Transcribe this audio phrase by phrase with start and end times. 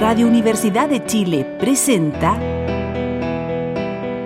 [0.00, 2.38] Radio Universidad de Chile presenta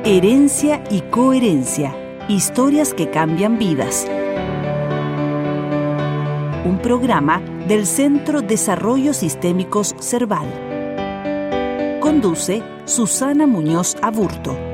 [0.05, 1.97] Herencia y Coherencia,
[2.29, 4.07] historias que cambian vidas.
[6.67, 10.47] Un programa del Centro Desarrollo Sistémicos Cerval.
[12.01, 14.72] Conduce Susana Muñoz Aburto.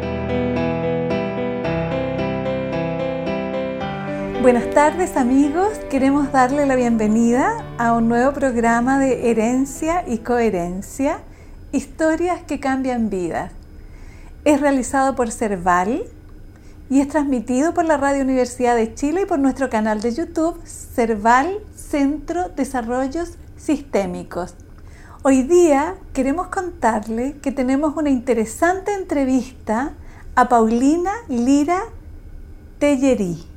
[4.40, 11.18] Buenas tardes amigos, queremos darle la bienvenida a un nuevo programa de Herencia y Coherencia,
[11.72, 13.50] historias que cambian vidas.
[14.44, 16.04] Es realizado por Cerval
[16.88, 20.64] y es transmitido por la Radio Universidad de Chile y por nuestro canal de YouTube
[20.64, 24.54] Cerval Centro Desarrollos Sistémicos.
[25.24, 29.94] Hoy día queremos contarle que tenemos una interesante entrevista
[30.36, 31.80] a Paulina Lira
[32.78, 33.47] Tellerí.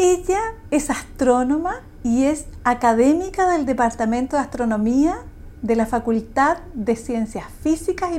[0.00, 0.38] Ella
[0.70, 5.18] es astrónoma y es académica del Departamento de Astronomía
[5.62, 8.10] de la Facultad de Ciencias Físicas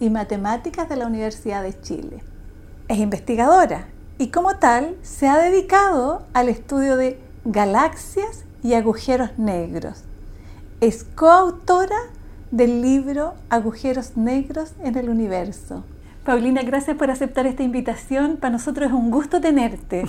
[0.00, 2.24] y, Matemáticas de la Universidad de Chile.
[2.88, 10.04] Es investigadora y como tal se ha dedicado al estudio de galaxias y agujeros negros.
[10.80, 11.98] Es coautora
[12.50, 15.84] del libro Agujeros Negros en el Universo.
[16.28, 18.36] Paulina, gracias por aceptar esta invitación.
[18.36, 20.04] Para nosotros es un gusto tenerte.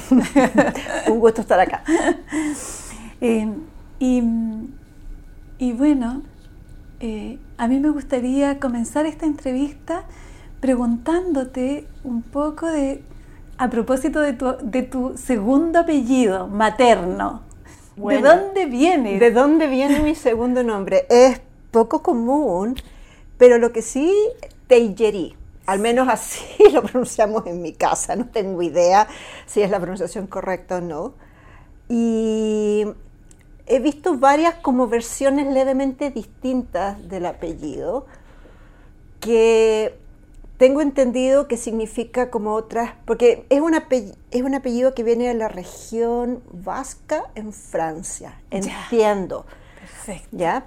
[1.08, 1.81] un gusto estar acá.
[3.22, 3.50] Eh,
[4.00, 6.22] y, bueno,
[7.00, 10.03] eh, a mí me gustaría comenzar esta entrevista
[10.62, 13.02] preguntándote un poco de,
[13.58, 17.44] a propósito de tu, de tu segundo apellido materno.
[17.95, 19.20] ¿De dónde viene?
[19.20, 21.06] ¿De dónde viene mi segundo nombre?
[21.09, 22.75] Es poco común,
[23.38, 24.14] pero lo que sí,
[24.67, 25.36] Teillerí.
[25.70, 29.08] Al menos así lo pronunciamos en mi casa, no tengo idea
[29.45, 31.14] si es la pronunciación correcta o no.
[31.88, 32.86] Y
[33.67, 38.08] he visto varias como versiones levemente distintas del apellido,
[39.20, 39.95] que
[40.58, 45.28] tengo entendido que significa como otras, porque es un apellido, es un apellido que viene
[45.28, 49.46] de la región vasca en Francia, entiendo.
[49.79, 50.29] Perfecto.
[50.31, 50.66] ¿Ya?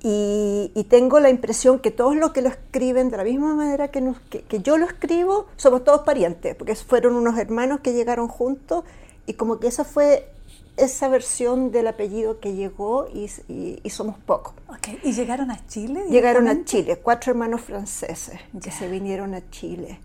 [0.00, 4.14] Y, tengo la impresión que todos los que lo escriben de la misma manera que,
[4.30, 8.84] que, yo lo escribo, somos todos parientes, porque fueron unos hermanos que llegaron juntos
[9.26, 10.30] y como que esa fue
[10.78, 14.54] esa versión del apellido que llegó y, somos pocos.
[14.78, 14.98] Okay.
[15.02, 16.04] ¿Y llegaron a Chile?
[16.08, 19.98] Llegaron a Chile, cuatro hermanos franceses que se vinieron a Chile.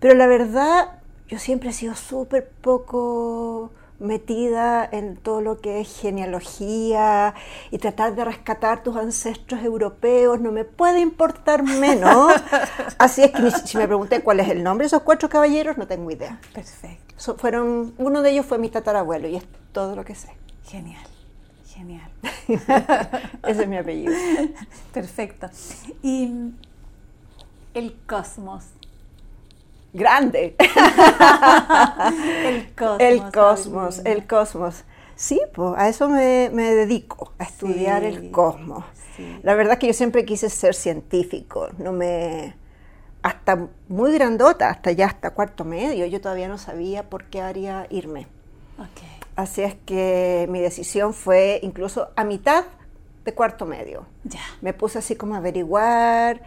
[0.00, 0.98] Pero la verdad,
[1.28, 3.70] yo siempre he sido súper poco
[4.00, 7.34] metida en todo lo que es genealogía
[7.70, 12.32] y tratar de rescatar tus ancestros europeos, no me puede importar menos.
[12.98, 15.86] Así es que si me pregunté cuál es el nombre de esos cuatro caballeros, no
[15.86, 16.40] tengo idea.
[16.52, 17.36] Perfecto.
[17.36, 20.28] fueron, uno de ellos fue mi tatarabuelo y es todo lo que sé.
[20.64, 21.06] Genial,
[21.66, 22.10] genial.
[23.46, 24.14] Ese es mi apellido.
[24.92, 25.48] Perfecto.
[26.02, 26.32] Y
[27.74, 28.64] el cosmos
[29.92, 30.56] grande.
[32.48, 33.00] el cosmos.
[33.00, 34.84] El cosmos, el cosmos.
[35.16, 38.84] Sí, pues a eso me, dedico, a estudiar el cosmos.
[39.42, 42.54] La verdad que yo siempre quise ser científico, no me
[43.22, 47.86] hasta muy grandota, hasta ya hasta cuarto medio, yo todavía no sabía por qué haría
[47.90, 48.28] irme.
[49.36, 52.64] Así es que mi decisión fue incluso a mitad
[53.24, 54.06] de cuarto medio.
[54.24, 54.40] Ya.
[54.62, 56.40] Me puse así como a averiguar,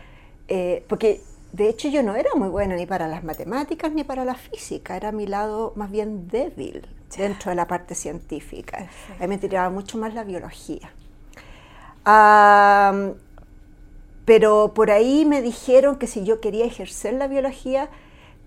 [0.48, 1.22] eh, porque
[1.54, 4.98] de hecho, yo no era muy buena ni para las matemáticas ni para la física,
[4.98, 8.90] era mi lado más bien débil dentro de la parte científica.
[9.20, 10.92] A mí me tiraba mucho más la biología.
[14.26, 17.90] pero por ahí me dijeron que si yo quería ejercer la biología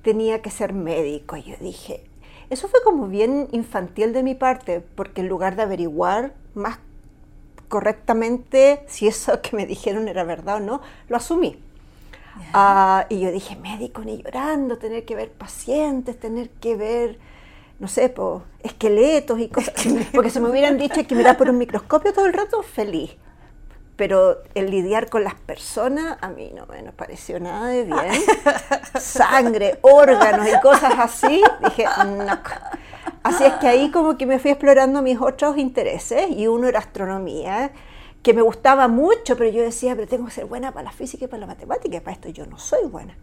[0.02, 1.36] tenía que ser médico.
[1.36, 2.02] Y yo dije,
[2.50, 6.80] eso fue como bien infantil de mi parte, porque en lugar de averiguar más
[7.68, 11.62] correctamente si eso que me dijeron era verdad o no, lo asumí.
[12.52, 17.18] Ah, y yo dije, médico ni llorando, tener que ver pacientes, tener que ver,
[17.78, 18.14] no sé,
[18.62, 19.74] esqueletos y cosas.
[20.14, 23.16] Porque si me hubieran dicho que mirar por un microscopio todo el rato, feliz.
[23.96, 28.22] Pero el lidiar con las personas, a mí no me pareció nada de bien.
[29.00, 32.38] Sangre, órganos y cosas así, dije, no.
[33.22, 36.78] Así es que ahí como que me fui explorando mis otros intereses y uno era
[36.78, 37.72] astronomía
[38.26, 41.26] que me gustaba mucho, pero yo decía, pero tengo que ser buena para la física
[41.26, 43.14] y para la matemática, y para esto yo no soy buena.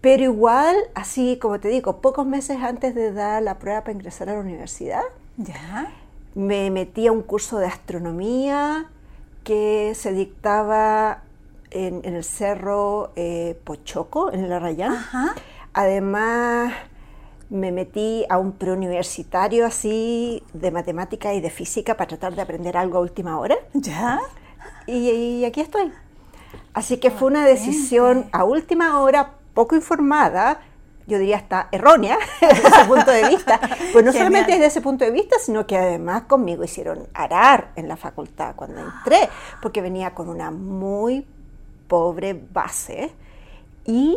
[0.00, 4.28] Pero igual, así como te digo, pocos meses antes de dar la prueba para ingresar
[4.28, 5.02] a la universidad,
[5.38, 5.92] ¿Ya?
[6.36, 8.86] me metí a un curso de astronomía
[9.42, 11.24] que se dictaba
[11.72, 15.04] en, el cerro eh, Pochoco, en el Arrayán.
[15.72, 16.74] Además,
[17.50, 22.76] me metí a un preuniversitario así de matemática y de física para tratar de aprender
[22.76, 23.56] algo a última hora.
[23.74, 24.20] ¿Ya?
[24.86, 25.92] y, aquí estoy.
[26.72, 30.60] Así que fue una decisión a última hora, poco informada,
[31.06, 33.60] yo diría hasta errónea desde ese punto de vista.
[33.92, 37.88] Pues no solamente desde ese punto de vista, sino que además conmigo hicieron arar en
[37.88, 39.28] la facultad cuando entré,
[39.60, 41.26] porque venía con una muy
[41.88, 43.10] pobre base
[43.84, 44.16] y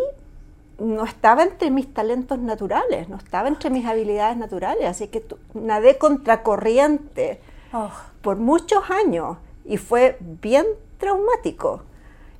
[0.79, 5.23] no estaba entre mis talentos naturales, no estaba entre mis habilidades naturales, así que
[5.53, 7.39] nadé contracorriente
[7.73, 7.91] oh.
[8.21, 10.65] por muchos años y fue bien
[10.97, 11.83] traumático.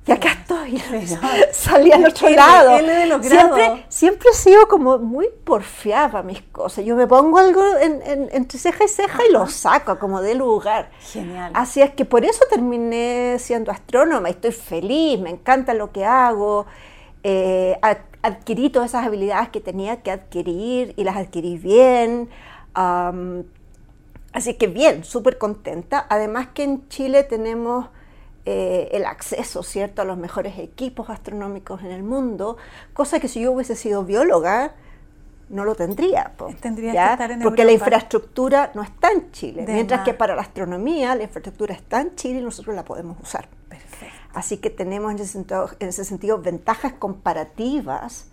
[0.06, 0.82] Y acá estoy,
[1.52, 2.78] salí al otro lado.
[3.22, 6.84] siempre, siempre he sido como muy porfiada mis cosas.
[6.84, 10.90] Yo me pongo algo entre ceja y ceja y lo saco como de lugar.
[11.00, 11.52] Genial.
[11.54, 14.28] Así es que por eso terminé siendo astrónoma.
[14.28, 16.66] Estoy feliz, me encanta lo que hago.
[17.26, 17.78] Eh,
[18.22, 22.28] adquirí todas esas habilidades que tenía que adquirir y las adquirí bien.
[24.32, 26.06] así que bien, súper contenta.
[26.08, 27.86] Además que en Chile tenemos
[28.46, 32.58] eh, el acceso, ¿cierto?, a los mejores equipos astronómicos en el mundo,
[32.92, 34.74] cosa que si yo hubiese sido bióloga,
[35.48, 36.32] no lo tendría.
[36.60, 40.42] Tendría que estar en Porque la infraestructura no está en Chile, mientras que para la
[40.42, 43.48] astronomía la infraestructura está en Chile y nosotros la podemos usar.
[44.34, 48.26] Así que tenemos en ese sentido, en ese sentido ventajas comparativas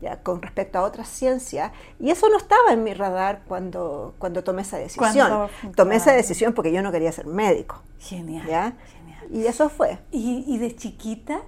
[0.00, 4.44] ya, con respecto a otras ciencias, y eso no estaba en mi radar cuando, cuando
[4.44, 5.48] tomé esa decisión.
[5.74, 7.82] Tomé esa decisión porque yo no quería ser médico.
[7.98, 8.46] Genial.
[8.46, 8.76] ¿ya?
[9.32, 9.98] Y eso fue.
[10.10, 11.40] ¿Y, de chiquita?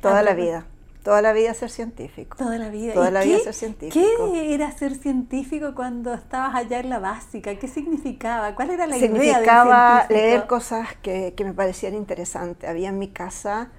[0.00, 0.66] Toda la vida.
[1.08, 2.36] Toda la vida ser científico.
[2.36, 2.92] Toda la vida.
[2.92, 4.30] Toda la vida ser científico.
[4.30, 7.54] ¿Qué era ser científico cuando estabas allá en la básica?
[7.54, 8.54] ¿Qué significaba?
[8.54, 12.68] ¿Cuál era la idea Significaba leer cosas que, que me parecían interesantes.
[12.68, 13.70] Había en mi casa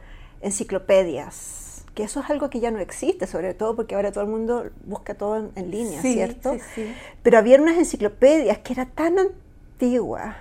[0.41, 4.31] enciclopedias, que eso es algo que ya no existe, sobre todo porque ahora todo el
[4.31, 6.53] mundo busca todo en, línea, ¿cierto?
[6.53, 6.95] Sí, sí.
[7.21, 10.35] Pero había unas enciclopedias que eran tan antiguas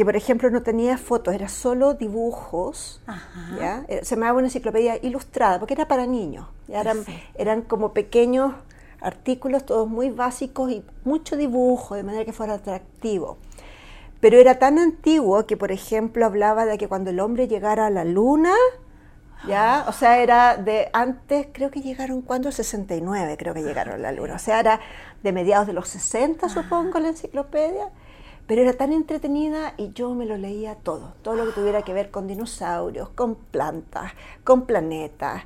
[0.00, 3.02] que por ejemplo no tenía fotos, era solo dibujos,
[3.58, 3.84] ¿ya?
[3.86, 7.04] Eh, se llamaba una enciclopedia ilustrada, porque era para niños, Eran,
[7.34, 8.54] eran como pequeños
[9.02, 13.36] artículos, todos muy básicos y mucho dibujo, de manera que fuera atractivo.
[14.20, 17.90] Pero era tan antiguo que, por ejemplo, hablaba de que cuando el hombre llegara a
[17.90, 18.54] la luna,
[19.46, 19.84] ¿ya?
[19.86, 24.12] O sea, era de antes, creo que llegaron, cuando 69 creo que llegaron a la
[24.12, 24.36] luna.
[24.36, 24.80] O sea, era
[25.22, 27.90] de mediados de los 60, supongo, la enciclopedia
[28.50, 31.92] pero era tan entretenida y yo me lo leía todo, todo lo que tuviera que
[31.92, 34.10] ver con dinosaurios, con plantas,
[34.42, 35.44] con planetas,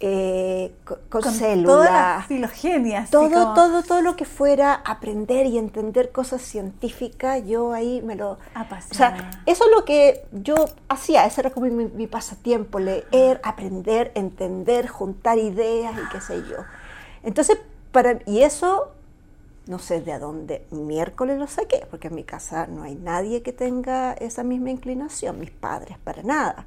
[0.00, 0.72] eh,
[1.10, 1.66] con, células.
[1.66, 3.10] Todas las filogenias.
[3.10, 8.30] Todo, todo, todo lo que fuera aprender y entender cosas científicas, yo ahí me lo...
[8.30, 10.54] O sea, eso es lo que yo
[10.88, 16.42] hacía, ese era como mi, mi pasatiempo, leer, aprender, entender, juntar ideas y qué sé
[16.48, 16.56] yo.
[17.22, 17.58] Entonces,
[17.92, 18.94] para, y eso
[19.70, 23.52] no sé de dónde miércoles lo saqué, porque en mi casa no hay nadie que
[23.52, 26.66] tenga esa misma inclinación, mis padres para nada.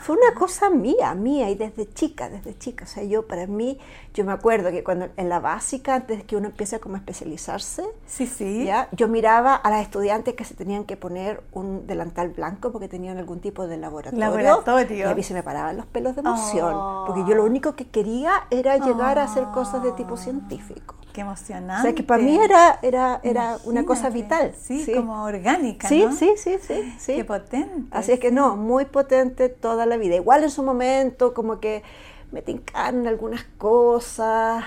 [0.00, 2.84] Fue una cosa mía, mía, y desde chica, desde chica.
[2.84, 3.78] O sea, yo para mí,
[4.14, 7.84] yo me acuerdo que cuando en la básica, antes que uno empiece a como especializarse,
[8.06, 8.64] sí, sí.
[8.64, 8.88] ¿ya?
[8.92, 13.18] yo miraba a las estudiantes que se tenían que poner un delantal blanco porque tenían
[13.18, 14.18] algún tipo de laboratorio.
[14.18, 15.08] Laboratorio.
[15.08, 17.86] Y a mí se me paraban los pelos de emoción, porque yo lo único que
[17.86, 20.96] quería era llegar a hacer cosas de tipo científico.
[21.12, 21.80] Qué emocionante.
[21.80, 24.54] O sea, que para mí era, era, era una cosa vital.
[24.58, 26.12] Sí, como orgánica, sí, ¿no?
[26.12, 27.16] Sí, sí, sí, sí.
[27.16, 27.88] Qué potente.
[27.90, 30.16] Así es que no, muy potente toda la vida.
[30.16, 31.82] Igual en su momento como que
[32.30, 34.64] me tincaron algunas cosas,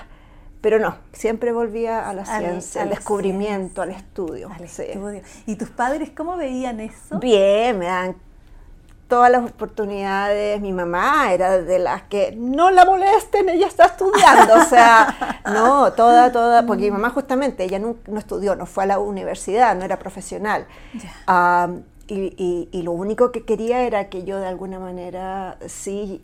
[0.60, 4.48] pero no, siempre volvía a la ciencia, al, descubrimiento, al estudio.
[4.54, 5.22] Al estudio.
[5.46, 7.18] ¿Y tus padres cómo veían eso?
[7.18, 8.16] Bien, me dan
[9.08, 10.60] todas las oportunidades.
[10.60, 14.54] Mi mamá era de las que no la molesten, ella está estudiando.
[14.54, 18.86] O sea, no, toda, toda, porque mi mamá justamente, ella no, estudió, no fue a
[18.86, 20.66] la universidad, no era profesional.
[22.08, 26.22] y, y, lo único que quería era que yo de alguna manera sí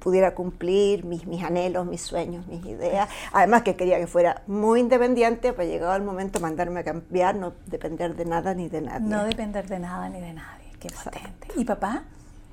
[0.00, 3.08] pudiera cumplir mis, mis anhelos, mis sueños, mis ideas.
[3.32, 7.52] Además que quería que fuera muy independiente, pues llegado el momento mandarme a cambiar, no
[7.66, 9.06] depender de nada ni de nadie.
[9.06, 10.59] No depender de nada ni de nadie.
[10.80, 11.48] Qué potente.
[11.56, 12.04] ¿Y papá?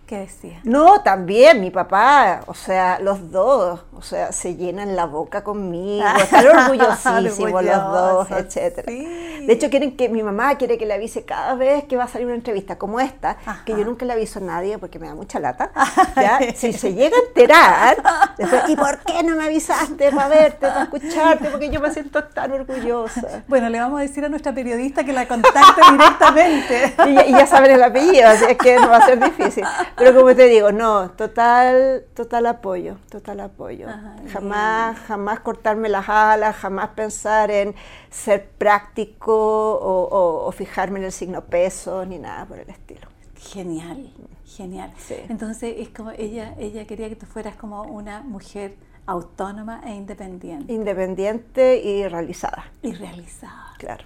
[0.07, 0.61] ¿Qué decía?
[0.63, 6.05] No, también mi papá, o sea, los dos, o sea, se llenan la boca conmigo,
[6.17, 8.89] están orgullosísimos los dos, etcétera.
[8.89, 12.07] De hecho, quieren que mi mamá quiere que le avise cada vez que va a
[12.07, 13.35] salir una entrevista como esta,
[13.65, 15.71] que yo nunca le aviso a nadie porque me da mucha lata.
[16.15, 16.39] ¿ya?
[16.55, 17.97] si se llega a enterar,
[18.37, 21.49] después, ¿y por qué no me avisaste para verte, para escucharte?
[21.49, 23.43] Porque yo me siento tan orgullosa.
[23.49, 26.95] Bueno, le vamos a decir a nuestra periodista que la contacte directamente.
[27.27, 29.65] y, ya saben el apellido, así es que no va a ser difícil.
[29.97, 33.87] Pero como te digo, no, total, total apoyo, total apoyo.
[34.31, 37.73] jamás, jamás cortarme las alas, jamás pensar en
[38.11, 43.07] ser práctico o, fijarme en el signo peso, ni nada por el estilo.
[43.35, 44.11] Genial,
[44.45, 44.93] genial.
[44.97, 45.15] Sí.
[45.29, 48.75] Entonces es como ella, ella quería que tú fueras como una mujer
[49.07, 53.73] autónoma e independiente Independiente y realizada, y realizada.
[53.77, 54.03] claro.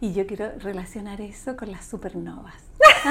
[0.00, 2.54] Y yo quiero relacionar eso con las supernovas.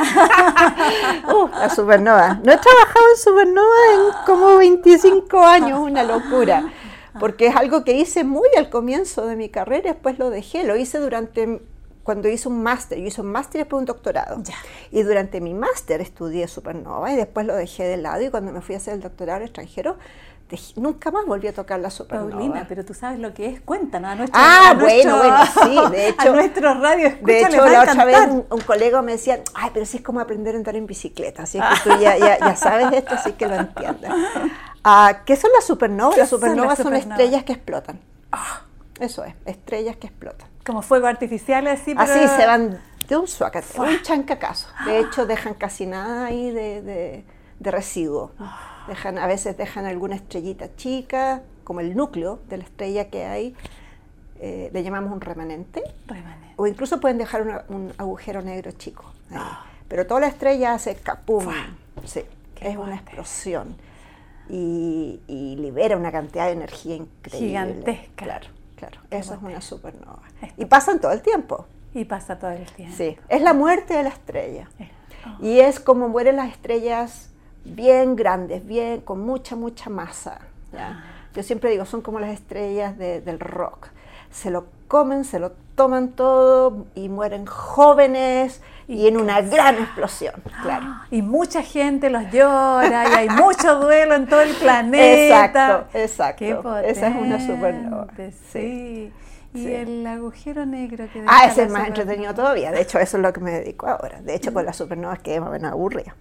[1.27, 2.39] Uh, la supernova.
[2.43, 6.71] No he trabajado en supernova en como 25 años, una locura.
[7.19, 10.65] Porque es algo que hice muy al comienzo de mi carrera, después lo dejé.
[10.65, 11.61] Lo hice durante
[12.03, 12.99] cuando hice un máster.
[12.99, 14.41] Yo hice un máster y después un doctorado.
[14.43, 14.55] Ya.
[14.91, 18.21] Y durante mi máster estudié supernova y después lo dejé de lado.
[18.21, 19.97] Y cuando me fui a hacer el doctorado extranjero,
[20.75, 22.29] nunca más volví a tocar la supernova.
[22.31, 25.91] Paulina, pero tú sabes lo que es, cuéntanos a nuestro Ah, a bueno, bueno, sí,
[25.91, 29.41] de hecho- a nuestros radio De hecho, la otra vez un, un colega me decía,
[29.53, 32.17] ay, pero sí es como aprender a andar en bicicleta, así es que tú ya,
[32.17, 34.11] ya, ya sabes esto, así que lo entiendes.
[34.87, 36.13] Ah, ¿Qué son las supernovas?
[36.13, 37.99] ¿Qué Las son las supernovas son, estrellas que explotan.
[38.99, 40.47] Eso es, estrellas que explotan.
[40.63, 42.01] Como fuego artificial así, pero...
[42.13, 44.67] Así se van de un suacate, un chancacazo.
[44.85, 47.25] De hecho, dejan casi nada ahí de, de-
[47.59, 48.31] de residuo.
[48.87, 53.55] Dejan, a veces dejan alguna estrellita chica, como el núcleo de la estrella que hay,
[54.39, 55.83] eh, le llamamos un remanente.
[56.07, 56.53] Remanente.
[56.57, 59.11] O incluso pueden dejar una- un agujero negro chico.
[59.31, 59.37] ahí.
[59.87, 61.45] Pero toda la estrella hace capum.
[62.05, 62.23] Sí,
[62.55, 63.75] Qué es una explosión.
[64.49, 67.47] Y, y libera una cantidad de energía increíble.
[67.47, 68.23] Gigantesca.
[68.25, 68.99] Claro, claro.
[69.09, 70.21] Eso es una supernova.
[70.41, 70.61] Esto.
[70.61, 71.65] Y pasan todo el tiempo.
[71.93, 72.95] Y pasa todo el tiempo.
[72.95, 74.69] Sí, es la muerte de la estrella.
[75.25, 75.43] Oh.
[75.43, 77.29] Y es como mueren las estrellas
[77.65, 80.39] bien grandes, bien, con mucha, mucha masa.
[80.71, 81.03] ¿ya?
[81.33, 83.87] Yo siempre digo, son como las estrellas de- del rock.
[84.31, 90.35] Se lo comen, se lo toman todo y mueren jóvenes y, en una gran explosión,
[90.61, 90.85] claro.
[91.11, 95.45] Y mucha gente los llora y hay mucho duelo en todo el planeta.
[95.53, 96.37] Exacto, exacto.
[96.39, 98.07] Qué Esa es una supernova.
[98.51, 99.11] Sí.
[99.55, 99.73] Y Sí.
[99.73, 102.71] el agujero negro que Ah, ese es más entretenido todavía.
[102.71, 104.21] De hecho, eso es lo que me dedico ahora.
[104.21, 106.15] De hecho, con las supernovas quedé más o menos aburrida.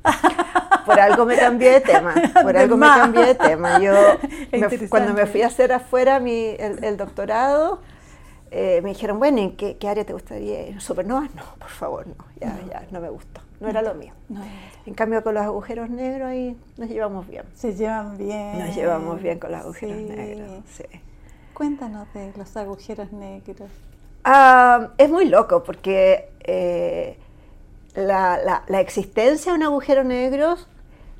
[0.87, 2.15] Por algo me cambié de tema.
[2.43, 3.79] Por algo me cambié de tema.
[3.81, 3.93] Yo,
[4.53, 7.81] me- cuando me fui a hacer afuera mi, el, el doctorado,
[8.51, 10.81] eh, me dijeron, bueno, ¿en qué, qué área te gustaría ir?
[10.81, 11.35] ¿Supernovas?
[11.35, 12.15] No, por favor, no.
[12.41, 13.41] Ya, ya, no me gustó.
[13.61, 14.13] No era lo mío.
[14.29, 14.43] No,
[14.85, 17.45] En cambio, con los agujeros negros ahí nos llevamos bien.
[17.55, 18.59] se llevan bien.
[18.59, 20.05] Nos llevamos bien con los agujeros Sí.
[20.05, 20.51] negros.
[20.71, 20.85] Sí.
[21.55, 23.71] Cuéntanos de los agujeros negros.
[24.25, 27.17] Ah, es muy loco porque eh,
[27.95, 30.57] la, la- la existencia de un agujero negro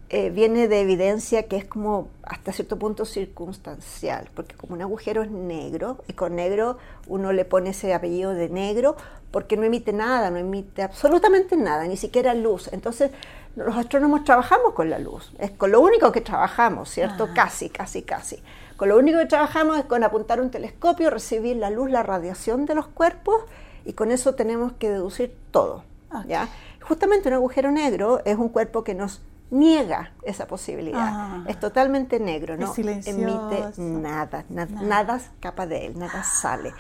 [0.09, 5.23] eh, viene de evidencia que es como hasta cierto punto circunstancial, porque como un agujero
[5.23, 8.97] es negro, y con negro uno le pone ese apellido de negro
[9.31, 12.69] porque no emite nada, no emite absolutamente nada, ni siquiera luz.
[12.73, 13.11] Entonces
[13.57, 17.29] los astrónomos trabajamos con la luz, es con lo único que trabajamos, ¿cierto?
[17.35, 18.43] Casi, casi, casi.
[18.77, 22.67] Con lo único que trabajamos es con apuntar un telescopio, recibir la luz, la radiación
[22.67, 23.43] de los cuerpos
[23.85, 25.85] y con eso tenemos que deducir todo.
[26.13, 26.27] Ok.
[26.27, 26.49] ¿ya?
[26.83, 31.01] Justamente un agujero negro es un cuerpo que nos niega esa posibilidad.
[31.03, 31.45] Ah.
[31.47, 34.83] es totalmente negro, no emite nada, na- Nada.
[34.83, 36.73] nada escapa de él, nada sale.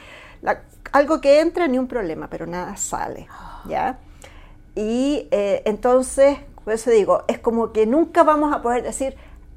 [0.42, 3.28] La- algo que entra ni un problema, pero nada sale.
[3.68, 3.98] ¿ya?
[4.74, 9.14] Y eh, entonces, por eso digo, es como que nunca vamos a poder decir,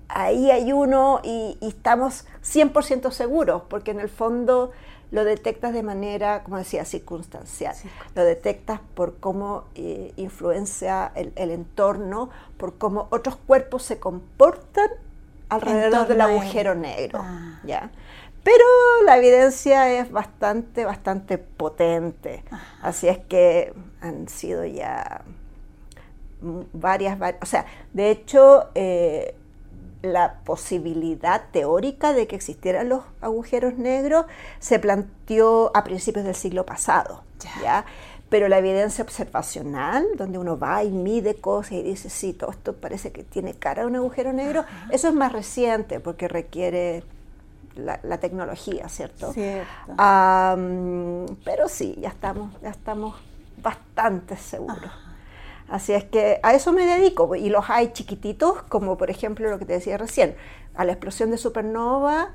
[0.09, 4.71] ahí hay uno y, y estamos 100% seguros, porque en el fondo
[5.11, 7.73] lo detectas de manera, como decía, circunstancial.
[8.15, 14.89] Lo detectas por cómo eh, influencia el, el entorno, por cómo otros cuerpos se comportan
[15.49, 17.19] alrededor del agujero negro.
[17.23, 17.61] Ah.
[17.63, 17.89] ¿ya?
[18.43, 18.65] Pero
[19.05, 22.43] la evidencia es bastante, bastante potente.
[22.81, 25.21] Así es que han sido ya
[26.73, 29.35] varias, va- o sea, de hecho, eh,
[30.01, 34.25] la posibilidad teórica de que existieran los agujeros negros
[34.59, 37.61] se planteó a principios del siglo pasado, Ya.
[37.61, 37.85] ¿ya?
[38.29, 42.73] Pero la evidencia observacional, donde uno va y mide cosas y dice, sí, todo esto
[42.73, 47.03] parece que tiene cara de un agujero negro, eso es más reciente porque requiere
[47.75, 49.31] la, la tecnología, ¿cierto?
[49.31, 49.93] Cierto.
[49.97, 53.15] Am, pero sí, ya estamos, ya estamos
[53.61, 54.91] bastante seguros.
[55.69, 57.35] Así es que a eso me dedico.
[57.35, 60.35] Y los hay chiquititos, como por ejemplo lo que te decía recién.
[60.75, 62.29] A la explosión de supernova,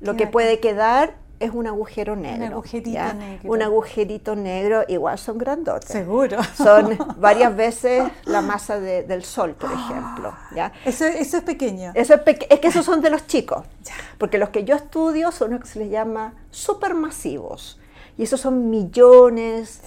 [0.00, 2.46] lo que puede quedar es un agujero negro.
[2.46, 3.12] agujerito ¿ya?
[3.12, 3.50] negro.
[3.52, 5.88] Un agujerito negro, igual son grandotes.
[5.90, 6.38] Seguro.
[6.56, 10.32] Son varias veces la masa de- del Sol, por ejemplo.
[10.54, 10.72] ¿ya?
[10.84, 11.92] Eso, eso es pequeño.
[11.94, 13.66] Eso es, es que esos son de los chicos,
[14.18, 17.78] porque los que yo estudio son los que se les llama supermasivos.
[18.16, 19.80] Y esos son millones,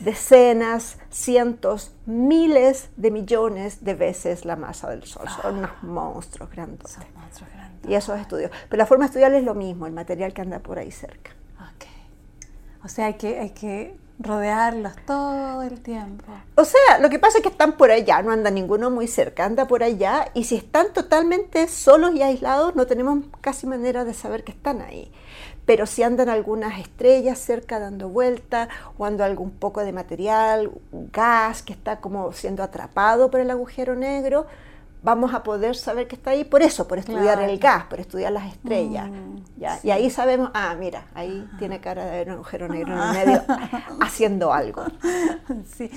[0.00, 5.28] decenas, cientos, miles de millones de veces la masa del Sol.
[5.42, 6.92] Son unos monstruos grandotes.
[6.92, 7.90] Son monstruos grandes.
[7.90, 8.50] Y esos estudios.
[8.68, 11.32] Pero la forma de estudiar es lo mismo, el material que anda por ahí cerca.
[11.56, 11.86] Ok.
[12.84, 16.24] O sea, hay que, hay que rodearlos todo el tiempo.
[16.56, 19.44] O sea, lo que pasa es que están por allá, no anda ninguno muy cerca,
[19.44, 24.14] anda por allá y si están totalmente solos y aislados no tenemos casi manera de
[24.14, 25.12] saber que están ahí.
[25.68, 30.70] Pero si andan algunas estrellas cerca dando vuelta o anda algún poco de material,
[31.12, 34.46] gas que está como siendo atrapado por el agujero negro,
[35.02, 38.32] vamos a poder saber que está ahí por eso, por estudiar el gas, por estudiar
[38.32, 39.10] las estrellas.
[39.10, 39.78] Mm, ¿ya?
[39.82, 43.44] Y ahí sabemos, ah, mira, ahí tiene cara de un agujero negro en el medio
[44.00, 44.84] haciendo algo.
[45.76, 45.90] Sí.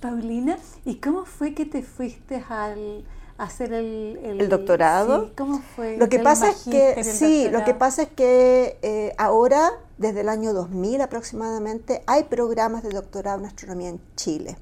[0.00, 3.04] Paulina, ¿y cómo fue que te fuiste al
[3.38, 5.26] hacer el, el, doctorado?
[5.26, 5.96] Sí, ¿Cómo fue?
[5.96, 10.28] Lo que pasa es que, sí, lo que pasa es que eh, ahora, desde el
[10.28, 14.58] año 2000 aproximadamente, hay programas de doctorado en astronomía en Chile,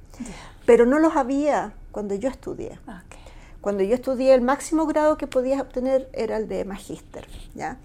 [0.66, 2.78] pero no los había cuando yo estudié.
[2.82, 3.20] Okay.
[3.66, 7.26] Cuando yo estudié, el máximo grado que podías obtener era el de magíster.
[7.54, 7.78] ¿ya?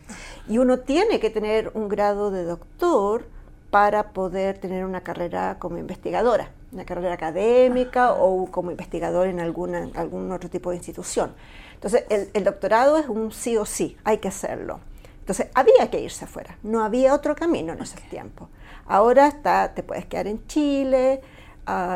[0.47, 3.25] Y uno tiene que tener un grado de doctor
[3.71, 9.89] para poder tener una carrera como investigadora, una carrera académica o como investigador en alguna,
[9.95, 11.33] algún otro tipo de institución.
[11.73, 14.79] Entonces, el, doctorado es un sí o sí, hay que hacerlo.
[15.19, 18.49] Entonces, había que irse afuera, no había otro camino en ese tiempo.
[18.85, 21.21] Ahora está, te puedes quedar en Chile,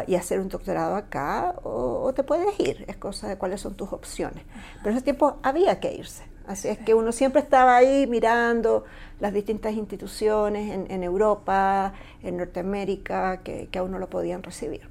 [0.08, 3.92] y hacer un doctorado acá o, te puedes ir, es cosa de cuáles son tus
[3.92, 4.44] opciones.
[4.78, 8.86] Pero en ese tiempo había que irse, así es que uno siempre estaba ahí mirando
[9.20, 14.90] las distintas instituciones en, Europa, en Norteamérica, que, que, a uno lo podían recibir.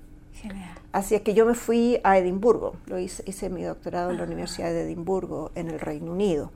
[0.93, 4.25] Así es que yo me fui a Edimburgo, lo hice, hice mi doctorado en la
[4.25, 6.51] Universidad de Edimburgo, en el Reino Unido.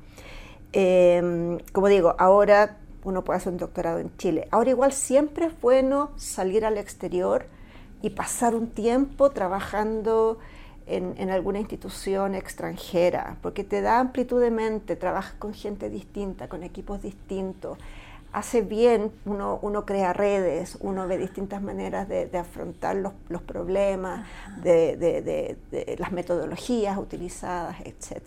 [0.73, 4.49] Em, como digo, ahora uno puede hacer un doctorado en Chile.
[4.50, 7.47] Ahora igual siempre es bueno salir al exterior
[8.02, 10.38] y pasar un tiempo trabajando
[10.88, 16.62] en, alguna institución extranjera, porque te da amplitud de mente, trabajas con gente distinta, con
[16.62, 17.78] equipos distintos,
[18.33, 24.26] hace bien, uno, uno crea redes, uno ve distintas maneras de, afrontar los, los problemas,
[24.62, 28.23] de, de, las metodologías utilizadas, etc.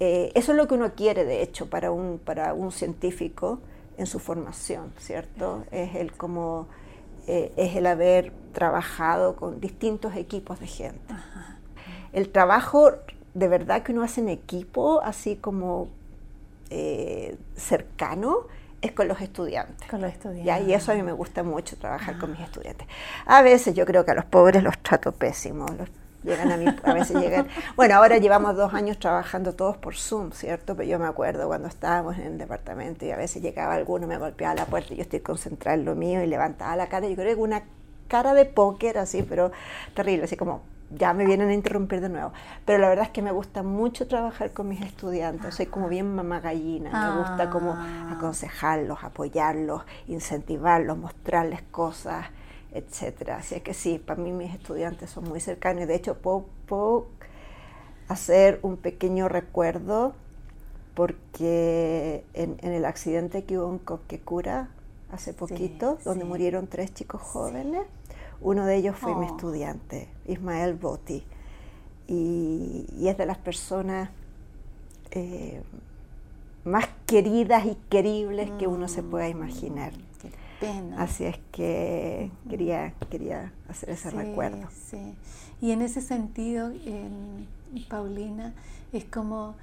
[0.00, 3.60] Eh, eso es lo que uno quiere, de hecho, para un, para un científico
[3.96, 5.64] en su formación, ¿cierto?
[5.70, 6.66] Es el como
[7.28, 11.14] eh, es el haber trabajado con distintos equipos de gente.
[12.12, 12.92] El trabajo
[13.34, 15.88] de verdad que uno hace en equipo, así como
[16.70, 18.46] eh, cercano,
[18.82, 19.88] es con los estudiantes.
[19.88, 20.68] Con los estudiantes.
[20.68, 22.86] Y eso a mí me gusta mucho trabajar con mis estudiantes.
[23.26, 25.88] A veces yo creo que a los pobres los trato pésimos, los
[26.24, 27.48] Llegan a mí, a veces llegan.
[27.74, 30.76] Bueno, ahora llevamos dos años trabajando todos por Zoom, ¿cierto?
[30.76, 34.18] Pero yo me acuerdo cuando estábamos en el departamento y a veces llegaba alguno, me
[34.18, 37.08] golpeaba la puerta y yo estoy concentrada en lo mío y levantaba la cara.
[37.08, 37.64] Yo creo que una
[38.06, 39.50] cara de póker así, pero
[39.94, 40.62] terrible, así como
[40.96, 42.32] ya me vienen a interrumpir de nuevo.
[42.64, 45.54] Pero la verdad es que me gusta mucho trabajar con mis estudiantes.
[45.54, 47.10] Soy como bien mamá gallina.
[47.10, 48.12] Me gusta como ah.
[48.16, 52.26] aconsejarlos, apoyarlos, incentivarlos, mostrarles cosas
[52.72, 53.36] etcétera.
[53.36, 55.86] Así es que sí, para mí mis estudiantes son muy cercanos.
[55.86, 57.06] De hecho, puedo,
[58.08, 60.14] hacer un pequeño recuerdo
[60.94, 64.68] porque en, el accidente que hubo en Coquecura
[65.10, 67.82] hace poquito, donde murieron tres chicos jóvenes,
[68.42, 69.28] uno de ellos fue mi oh.
[69.28, 71.24] estudiante, Ismael Botti.
[72.08, 74.10] Y, es de las personas
[75.12, 75.62] eh,
[76.64, 79.92] más queridas y queribles que uno se pueda imaginar.
[80.96, 84.68] Así es que quería, quería hacer ese recuerdo.
[84.70, 85.14] Sí.
[85.60, 86.70] Y en ese sentido,
[87.88, 88.54] Paulina,
[88.92, 89.54] es como,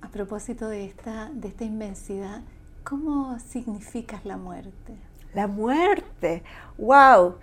[0.00, 2.42] a propósito de esta, de esta inmensidad,
[2.82, 4.96] ¿cómo significas la muerte?
[5.34, 6.42] La muerte,
[6.78, 7.36] wow.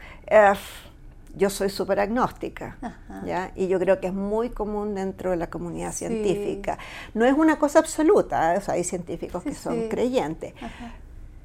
[1.36, 2.78] yo soy súper agnóstica,
[3.25, 3.52] ¿ya?
[3.56, 6.78] y yo creo que es muy común dentro de la comunidad científica.
[7.13, 10.54] No es una cosa absoluta, o sea, hay científicos que son creyentes,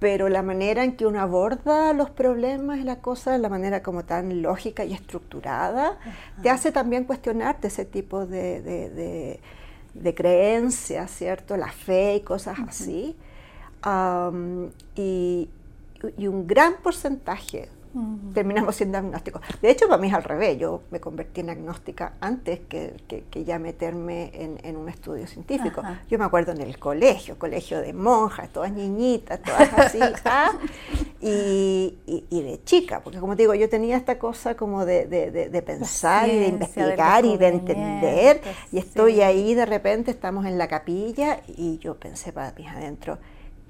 [0.04, 4.04] pero la manera en que uno aborda los problemas y la cosa, la manera como
[4.04, 5.98] tan lógica y estructurada,
[6.42, 9.40] te hace también cuestionarte ese tipo de,
[10.14, 11.56] creencias, ¿cierto?
[11.56, 13.16] La fe y cosas así.
[14.94, 15.48] y,
[16.16, 17.68] y, un gran porcentaje
[18.32, 19.40] terminamos siendo agnósticos.
[19.62, 20.58] De hecho, para mí es al revés.
[20.58, 22.96] Yo me convertí en agnóstica antes que,
[23.30, 25.82] que, ya meterme en, en, un estudio científico.
[26.10, 30.52] Yo me acuerdo en el colegio, colegio de monjas, todas niñitas, todas así, ¿ah?
[31.20, 35.62] y, y, de chica, porque como digo, yo tenía esta cosa como de, de, de,
[35.62, 38.40] pensar y de investigar y de entender,
[38.72, 43.18] y estoy ahí, de repente estamos en la capilla, y yo pensé para mí adentro,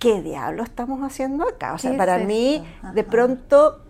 [0.05, 1.73] ¿qué diablo estamos haciendo acá?
[1.73, 2.63] O sea, para mí,
[2.93, 3.81] de pronto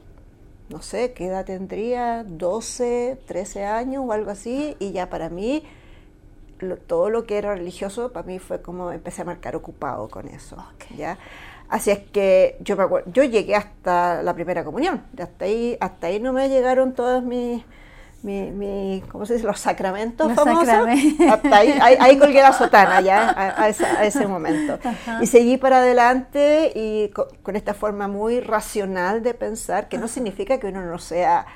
[0.68, 2.24] no sé, ¿qué edad tendría?
[2.24, 5.62] 12, 13 años o algo así, y ya para mí
[6.87, 10.57] todo lo que era religioso, para mí fue como empecé a marcar ocupado con eso,
[10.96, 11.18] ¿ya?
[11.68, 16.07] Así es que yo me acuerdo, yo llegué hasta la primera comunión, hasta ahí, hasta
[16.07, 17.62] ahí no me llegaron todos mis,
[18.25, 19.47] mi, ¿cómo se dice?
[19.47, 20.89] Los sacramentos famosos.
[21.31, 24.79] Hasta ahí, ahí, colgué la sotana ya, a, ese, momento.
[25.21, 30.59] Y seguí para adelante y con, esta forma muy racional de pensar, que no significa
[30.59, 31.47] que uno no sea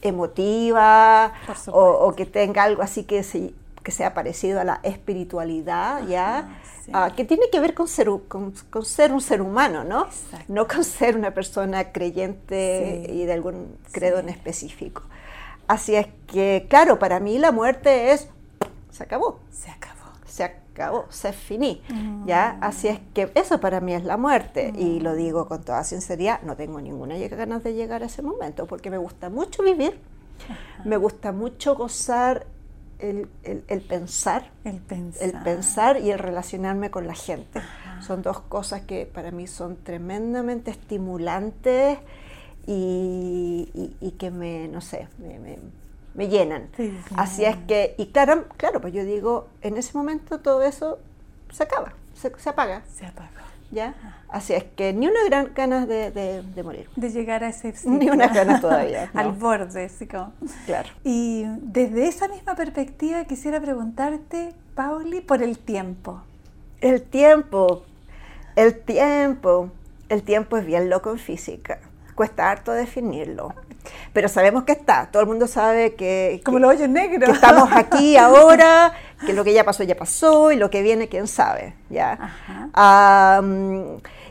[0.00, 1.32] emotiva
[1.66, 3.24] o, que tenga algo así que,
[3.82, 6.60] que sea parecido a la espiritualidad, ¿ya?
[6.92, 10.06] Ah, que tiene que ver con ser, con, ser un ser humano, ¿no?
[10.46, 15.02] No con ser una persona creyente y de algún credo en específico.
[15.66, 18.28] Así es que, claro, para mí la muerte es,
[18.90, 19.40] se acabó.
[19.50, 19.96] Se acabó.
[20.26, 21.82] Se acabó, se finí.
[22.26, 22.58] ¿ya?
[22.60, 24.72] Así es que eso para mí es la muerte.
[24.76, 28.66] Y lo digo con toda sinceridad, no tengo ninguna ganas de llegar a ese momento,
[28.66, 29.98] porque me gusta mucho vivir,
[30.84, 32.46] me gusta mucho gozar
[32.98, 33.28] el,
[33.88, 37.60] pensar, el pensar, el pensar y el relacionarme con la gente.
[38.00, 41.98] Son dos cosas que para mí son tremendamente estimulantes
[42.66, 45.08] y, que me, no sé,
[46.14, 46.68] me, llenan.
[47.14, 50.98] Así es que, y claro, claro, pues yo digo, en ese momento todo eso
[51.52, 52.82] se acaba, se, apaga.
[52.92, 53.30] Se apaga.
[53.70, 53.94] ¿Ya?
[54.28, 56.88] Así es que ni una gran ganas de, morir.
[56.94, 57.90] De llegar a ese sitio.
[57.90, 59.10] Ni una ganas todavía.
[59.14, 60.32] Al borde, así como.
[60.66, 60.88] Claro.
[61.02, 66.22] Y desde esa misma perspectiva quisiera preguntarte, Pauli, por el tiempo.
[66.80, 67.84] El tiempo,
[68.54, 69.70] el tiempo,
[70.08, 71.80] el tiempo es bien loco en física
[72.16, 73.54] cuesta harto definirlo.
[74.12, 76.40] Pero sabemos que está, todo el mundo sabe que...
[76.44, 77.28] Como los hoyos negros.
[77.28, 78.92] Que estamos aquí ahora,
[79.24, 82.18] que lo que ya pasó ya pasó y lo que viene quién sabe, ¿ya?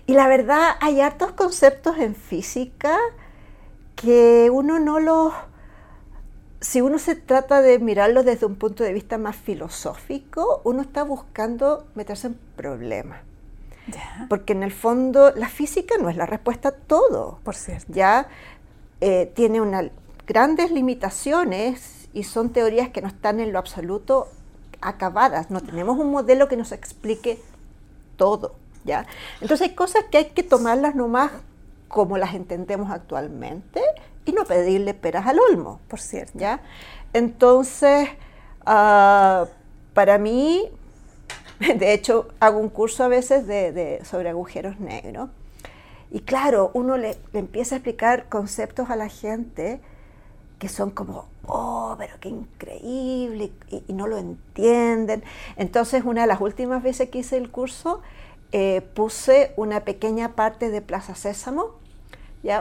[0.08, 2.98] y la verdad hay hartos conceptos en física
[3.96, 5.34] que uno no los...
[6.60, 11.04] Si uno se trata de mirarlos desde un punto de vista más filosófico, uno está
[11.04, 13.20] buscando meterse en problemas.
[14.30, 17.40] Porque en el fondo la física no es la respuesta a todo.
[17.44, 17.92] Por cierto.
[17.94, 18.28] Ya
[19.02, 19.92] eh, tiene unas
[20.26, 24.28] grandes limitaciones y son teorías que no están en lo absoluto
[24.82, 25.52] acabadas.
[25.52, 27.40] No tenemos un modelo que nos explique
[28.16, 28.56] todo.
[28.86, 29.06] ¿ya?
[29.42, 31.32] Entonces hay cosas que hay que tomarlas nomás
[31.88, 33.82] como las entendemos actualmente
[34.26, 35.80] y no pedirle peras al olmo.
[35.88, 36.38] Por cierto.
[36.40, 36.62] ¿ya?
[37.14, 38.10] Entonces,
[38.66, 39.46] ah,
[39.94, 40.70] para mí,
[41.78, 45.30] De hecho, hago un curso a veces de, sobre agujeros negros.
[46.12, 49.80] Y claro, uno le, empieza a explicar conceptos a la gente
[50.60, 55.24] que son como, oh, pero qué increíble, y, no lo entienden.
[55.58, 58.02] Entonces, una de las últimas veces que hice el curso,
[58.52, 61.85] eh, puse una pequeña parte de Plaza Sésamo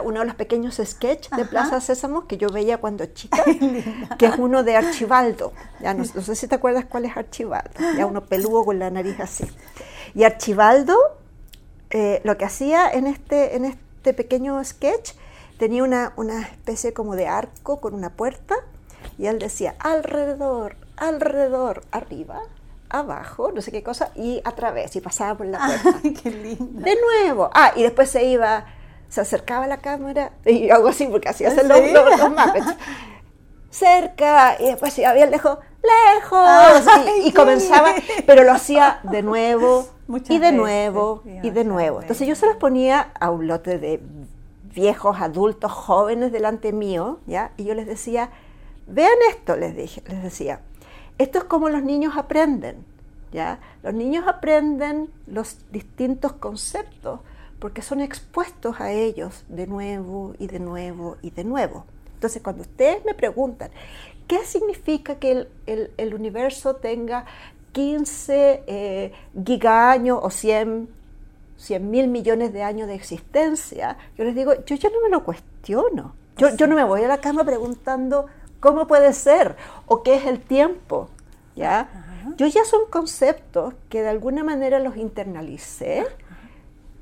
[0.03, 3.43] uno de los pequeños sketches de Plaza Sésamo que yo veía cuando chica,
[4.17, 5.53] que es uno de Archibaldo.
[5.79, 9.19] Ya no, sé si te acuerdas cuál es Archibaldo, ya uno peludo con la nariz
[9.19, 9.45] así.
[10.13, 10.97] Y Archibaldo
[11.91, 15.11] eh, lo que hacía en este, en este pequeño sketch
[15.57, 18.55] tenía una, una especie como de arco con una puerta
[19.17, 22.41] y él decía alrededor, alrededor, arriba,
[22.89, 26.01] abajo, no sé qué cosa, y a través, y pasaba por la puerta.
[26.23, 26.81] qué lindo.
[26.81, 27.49] De nuevo.
[27.53, 28.65] Ah, y después se iba
[29.15, 32.75] se acercaba a la cámara y algo así, porque así hacen los, los,
[33.69, 36.85] Cerca, y después se había lejos, lejos,
[37.23, 37.93] y, comenzaba,
[38.25, 39.87] pero lo hacía de nuevo,
[40.27, 42.01] y de nuevo, y de nuevo.
[42.01, 44.01] Entonces yo se los ponía a un lote de
[44.73, 47.51] viejos, adultos, jóvenes delante mío, ¿ya?
[47.55, 48.31] Y yo les decía,
[48.85, 50.59] vean esto, les, dije, les decía,
[51.17, 52.85] esto es como los niños aprenden,
[53.31, 53.59] ¿ya?
[53.81, 57.21] Los niños aprenden los distintos conceptos
[57.59, 61.85] porque son expuestos a ellos de nuevo y de nuevo y de nuevo.
[62.13, 63.71] Entonces, cuando ustedes me preguntan,
[64.27, 67.25] ¿qué significa que el, universo tenga
[67.71, 69.11] 15 eh,
[69.45, 70.89] gigaaños o 100,
[71.57, 73.97] 100 mil millones de años de existencia?
[74.17, 76.15] Yo les digo, yo ya no me lo cuestiono.
[76.37, 78.27] Yo, yo no me voy a la cama preguntando
[78.59, 81.09] cómo puede ser o qué es el tiempo.
[81.55, 81.89] ¿ya?
[82.37, 86.05] Yo ya son conceptos que de alguna manera los internalicé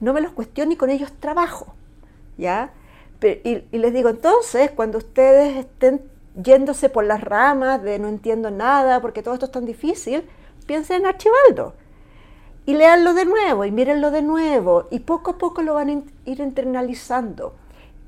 [0.04, 1.74] no me los cuestiono y con ellos trabajo.
[2.38, 2.72] ¿ya?
[3.22, 6.02] y, les digo, entonces, cuando ustedes estén
[6.36, 10.28] yéndose por las ramas de no entiendo nada porque todo esto es tan difícil,
[10.66, 11.74] piensen en Archibaldo.
[12.66, 16.02] Y leanlo de nuevo y mírenlo de nuevo y poco a poco lo van a
[16.30, 17.56] ir internalizando.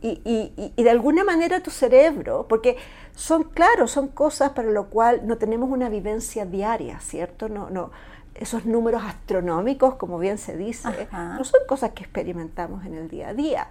[0.02, 2.78] y, de alguna manera tu cerebro, porque
[3.16, 7.50] son, claro, son cosas para lo cual no tenemos una vivencia diaria, ¿cierto?
[7.50, 7.92] No, no,
[8.36, 13.30] esos números astronómicos, como bien se dice, no son cosas que experimentamos en el día
[13.30, 13.68] a día.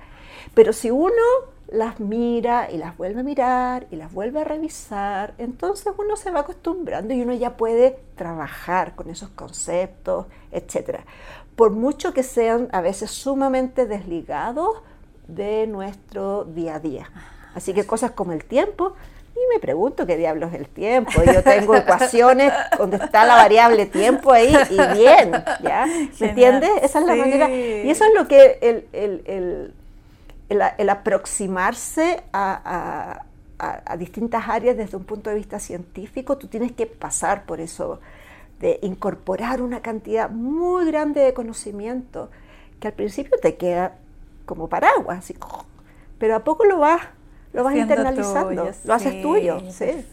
[0.55, 1.22] Pero si uno
[1.68, 6.31] las mira y las vuelve a mirar y las vuelve a revisar, entonces uno se
[6.31, 11.00] va acostumbrando y uno ya puede trabajar con esos conceptos, etc.
[11.57, 14.83] Por mucho que sean a veces sumamente desligados
[15.29, 17.11] de nuestro día a día.
[17.55, 18.94] Así que cosas como el tiempo,
[19.37, 21.12] y me pregunto qué diablos es el tiempo.
[21.25, 25.87] Yo tengo ecuaciones donde está la variable tiempo ahí y bien, ¿ya?
[26.20, 26.70] ¿Me entiendes?
[26.83, 27.51] Esa es la manera.
[27.51, 29.75] Y eso es lo que el, el,
[30.49, 33.20] el, el aproximarse a,
[33.59, 37.61] a, a, distintas áreas desde un punto de vista científico, tú tienes que pasar por
[37.61, 38.01] eso,
[38.61, 42.31] de incorporar una cantidad muy grande de conocimiento
[42.81, 43.97] que al principio te queda
[44.47, 45.35] como paraguas, así,
[46.18, 47.03] pero a poco lo vas
[47.55, 50.05] lo vas internalizando, lo haces tuyo, sí,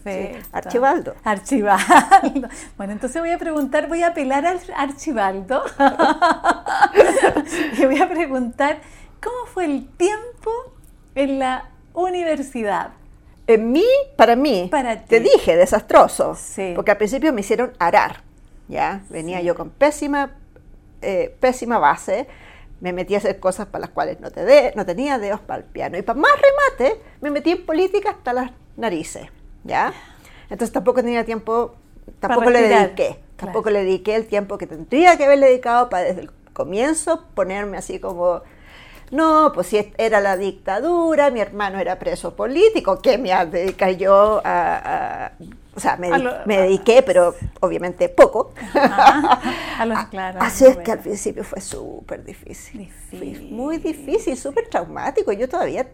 [0.52, 1.14] Archibaldo.
[1.24, 1.82] Archibaldo.
[2.76, 5.60] Bueno, entonces voy a preguntar, voy a apelar al Archibaldo
[7.78, 8.78] y voy a preguntar,
[9.20, 10.52] ¿cómo fue el tiempo
[11.16, 12.90] en la universidad?
[13.48, 14.70] En mí, para mí,
[15.08, 16.38] te dije, desastroso,
[16.76, 18.22] porque al principio me hicieron arar,
[18.68, 19.02] ¿ya?
[19.10, 20.30] Venía yo con pésima,
[21.02, 22.28] eh, pésima base,
[22.82, 25.64] me metí a hacer cosas para las cuales no, te no tenía dedos para el
[25.64, 25.96] piano.
[25.96, 29.28] Y para más remate, me metí en política hasta las narices,
[29.62, 29.94] ¿ya?
[30.50, 31.76] Entonces tampoco tenía tiempo,
[32.18, 36.22] tampoco le dediqué, tampoco le dediqué el tiempo que tendría que haber dedicado para desde
[36.22, 38.42] el comienzo ponerme así como
[39.12, 44.40] no, pues si era la dictadura, mi hermano era preso político, ¿qué me dediqué yo
[44.44, 45.32] a,
[45.74, 48.52] o sea, me, dediqué, pero obviamente poco.
[50.38, 52.90] Así es que al principio fue súper difícil.
[53.50, 55.32] Muy difícil, súper traumático.
[55.32, 55.88] Yo todavía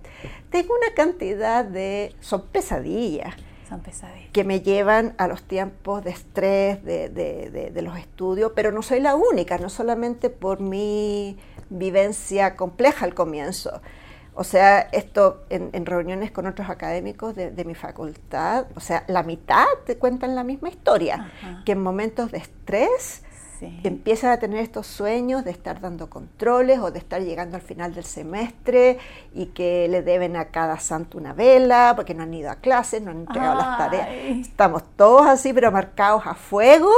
[0.51, 2.12] tengo una cantidad de...
[2.21, 3.37] Son pesadillas.
[3.69, 4.31] Son pesadillas.
[4.33, 8.83] Que me llevan a los tiempos de estrés de, de, de los estudios, pero no
[8.83, 11.38] soy la única, no solamente por mi
[11.71, 13.81] vivencia compleja al comienzo.
[14.38, 19.66] O sea, esto en, reuniones con otros académicos de, mi facultad, o sea, la mitad
[19.85, 21.33] te cuentan la misma historia,
[21.64, 23.24] que en momentos de estrés
[23.83, 27.92] empiezan a tener estos sueños de estar dando controles o de estar llegando al final
[27.92, 28.98] del semestre
[29.35, 33.03] y que le deben a cada santo una vela porque no han ido a clases,
[33.03, 34.09] no han entregado las tareas.
[34.46, 36.92] Estamos todos así, pero marcados a fuego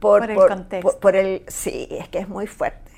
[0.00, 1.00] por, el contexto.
[1.00, 2.90] Por, el, sí, es que es muy fuerte.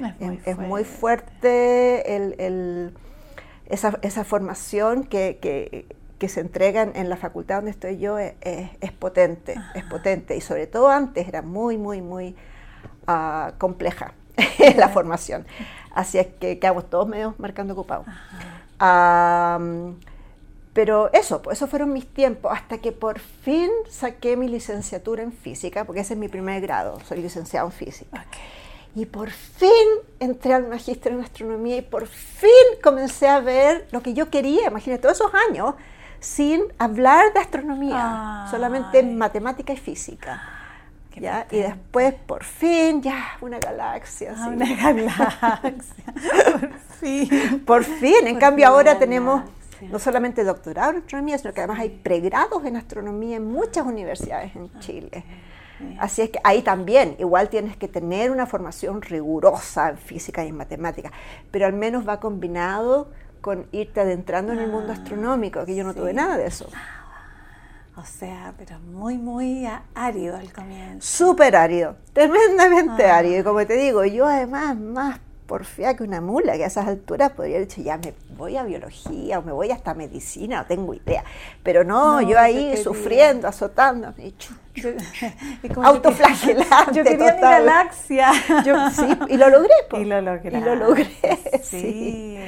[0.44, 2.94] Es muy fuerte, el,
[3.70, 5.38] esa, esa, formación que,
[6.18, 10.36] que, se entrega en la facultad donde estoy yo es, es, potente, es potente.
[10.36, 12.36] Y sobre todo antes era muy, muy, muy
[13.08, 14.12] uh, compleja
[14.76, 15.46] la formación.
[15.94, 18.06] Así es que quedamos todos medio marcando ocupados.
[20.72, 25.32] Pero eso, pues esos fueron mis tiempos, hasta que por fin saqué mi licenciatura en
[25.32, 28.24] física, porque ese es mi primer grado, soy licenciado en física.
[28.94, 29.70] Y por fin
[30.18, 32.50] entré al magíster en astronomía y por fin
[32.82, 35.74] comencé a ver lo que yo quería, imagínate, todos esos años
[36.18, 40.42] sin hablar de astronomía, solamente matemática y física.
[41.16, 41.46] ¿ya?
[41.50, 44.34] Y después, por fin, ya, una galaxia.
[44.36, 46.04] Ah, una galaxia.
[46.60, 47.64] por fin.
[47.66, 48.26] Por fin.
[48.26, 49.42] En cambio, ahora tenemos
[49.80, 54.54] no solamente doctorado en astronomía, sino que además hay pregrados en astronomía en muchas universidades
[54.54, 55.24] en Chile.
[55.98, 60.48] Así es que ahí también, igual tienes que tener una formación rigurosa en física y
[60.48, 61.10] en matemática,
[61.50, 63.08] pero al menos va combinado
[63.40, 66.68] con irte adentrando en el mundo ah, astronómico, que yo no tuve nada de eso.
[67.96, 71.06] O sea, pero muy, muy árido al comienzo.
[71.06, 73.18] Súper árido, tremendamente ah.
[73.18, 73.40] árido.
[73.40, 77.32] Y como te digo, yo además más porfía que una mula, que a esas alturas
[77.32, 80.94] podría haber dicho, ya me voy a biología o me voy hasta medicina, no tengo
[80.94, 81.24] idea.
[81.64, 84.14] Pero no, yo ahí sufriendo, azotando,
[85.82, 86.92] autoflagelante.
[86.94, 88.32] Yo quería mi galaxia.
[88.94, 89.74] sí, y lo logré.
[89.94, 90.56] Y lo logré.
[90.56, 91.10] Y lo logré,
[91.64, 92.38] sí.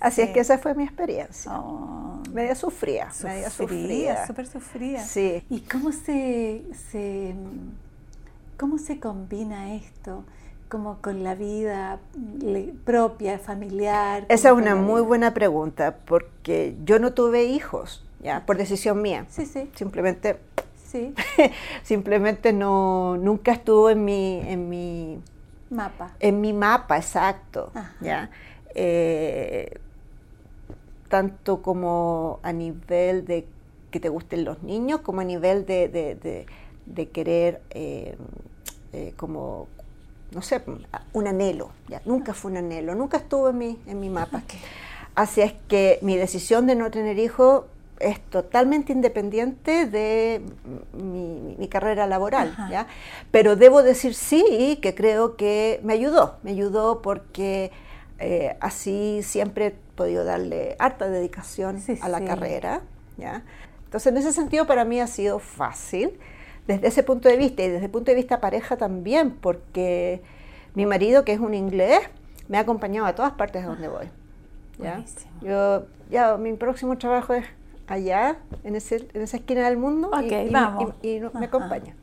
[0.00, 1.52] Así es que esa fue mi experiencia.
[1.52, 4.26] Oh, media sufría, media sufría.
[4.26, 5.00] Súper sufría.
[5.04, 5.44] Sí.
[5.48, 7.36] ¿Y cómo se, se,
[8.56, 10.24] cómo se combina esto?
[10.68, 11.98] Como con la vida
[12.84, 14.26] propia, familiar?
[14.28, 19.26] Esa es una muy buena pregunta, porque yo no tuve hijos, ya, por decisión mía.
[19.28, 19.70] Sí, sí.
[19.74, 20.38] Simplemente,
[20.84, 21.14] sí.
[21.82, 25.18] simplemente no, nunca estuvo en mi, en mi
[25.70, 26.12] mapa.
[26.20, 28.30] En mi mapa, exacto, ya.
[28.74, 29.78] Eh,
[31.08, 33.46] tanto como a nivel de
[33.90, 35.88] que te gusten los niños, como a nivel de,
[36.86, 38.16] de, querer eh,
[38.92, 39.68] eh, como
[40.32, 40.62] no sé,
[41.12, 44.42] un anhelo, ya, nunca fue un anhelo, nunca estuvo en mi, en mi mapa.
[45.14, 47.64] Así es que mi decisión de no tener hijos
[48.00, 50.42] es totalmente independiente de
[50.92, 52.86] mi, carrera laboral, ¿ya?
[53.30, 57.72] Pero debo decir sí, que creo que me ayudó, me ayudó porque
[58.18, 62.82] eh, así siempre he podido darle harta dedicación a la carrera,
[63.16, 63.42] ¿ya?
[63.84, 66.18] Entonces, en ese sentido, para mí ha sido fácil,
[66.68, 70.20] desde ese punto de vista, y desde el punto de vista pareja también, porque
[70.74, 71.98] mi marido, que es un inglés,
[72.46, 74.10] me ha acompañado a todas partes de donde voy.
[74.78, 75.02] ¿ya?
[75.40, 77.46] Yo, ya, mi próximo trabajo es
[77.86, 80.92] allá, en, ese, en esa esquina del mundo, y, vamos.
[81.02, 81.94] y, me acompaña.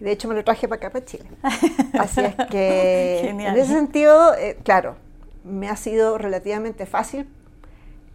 [0.00, 1.26] De hecho, me lo traje para acá, para Chile.
[1.98, 4.96] Así es que, en ese sentido, eh, claro,
[5.44, 7.28] me ha sido relativamente fácil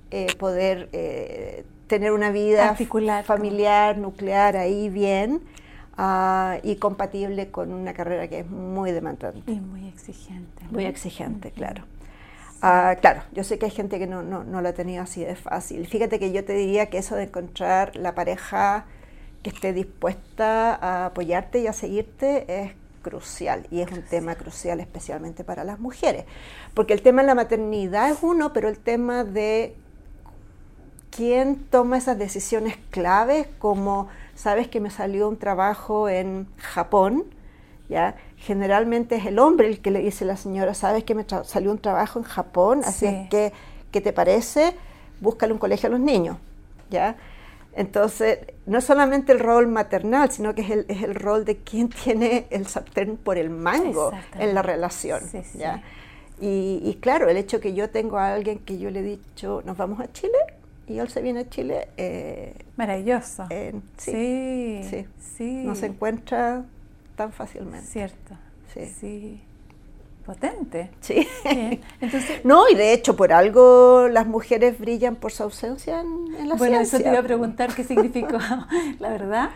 [0.09, 2.75] eh, poder eh, tener una vida
[3.23, 5.41] familiar, nuclear ahí bien
[5.97, 9.51] ah, y compatible con una carrera que es muy demandante.
[9.51, 10.63] Y muy exigente.
[10.71, 11.83] Muy exigente, claro.
[12.61, 15.23] Ah, claro, yo sé que hay gente que no, no, no lo ha tenido así
[15.23, 15.85] de fácil.
[15.87, 18.85] Fíjate que yo te diría que eso de encontrar la pareja
[19.43, 22.71] que esté dispuesta a apoyarte y a seguirte es
[23.03, 26.25] crucial y es un tema crucial especialmente para las mujeres,
[26.73, 29.75] porque el tema de la maternidad es uno, pero el tema de
[31.11, 37.23] quién toma esas decisiones claves, como sabes que me salió un trabajo en Japón,
[37.89, 38.15] ¿ya?
[38.37, 41.71] Generalmente es el hombre el que le dice a la señora, sabes que me salió
[41.71, 43.53] un trabajo en Japón, así es que,
[43.91, 44.75] ¿qué te parece?
[45.21, 46.37] Búscale un colegio a los niños,
[46.89, 47.15] ¿ya?
[47.73, 51.57] Entonces, no es solamente el rol maternal, sino que es el, es el rol de
[51.57, 55.21] quien tiene el sartén por el mango en la relación,
[55.53, 55.81] ¿ya?
[56.41, 59.61] Y, y, claro, el hecho que yo tengo a alguien que yo le he dicho,
[59.65, 60.37] nos vamos a Chile,
[60.87, 61.89] y él se viene a Chile.
[61.97, 63.47] Eh, Maravilloso.
[63.97, 66.63] sí, sí, sí, No se encuentra
[67.15, 67.87] tan fácilmente.
[67.87, 68.35] Cierto.
[68.99, 69.41] Sí.
[70.25, 70.89] Potente.
[71.01, 71.27] Sí.
[72.01, 76.37] Entonces, no, y de hecho, por algo las mujeres brillan por su ausencia en, la
[76.37, 76.55] ciencia.
[76.57, 78.37] Bueno, eso te iba a preguntar qué significó.
[78.99, 79.51] la verdad,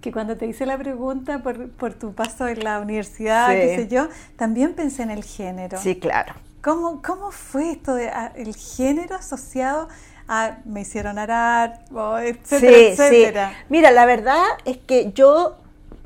[0.00, 3.88] que cuando te hice la pregunta por, por tu paso en la universidad, qué sé
[3.88, 5.78] yo, también pensé en el género.
[5.78, 6.34] Sí, claro.
[6.62, 9.88] ¿Cómo, cómo fue esto de ah, el género asociado
[10.28, 11.84] ah, me hicieron arar,
[12.22, 13.64] etcétera, etcétera.
[13.68, 15.56] Mira, la verdad es que yo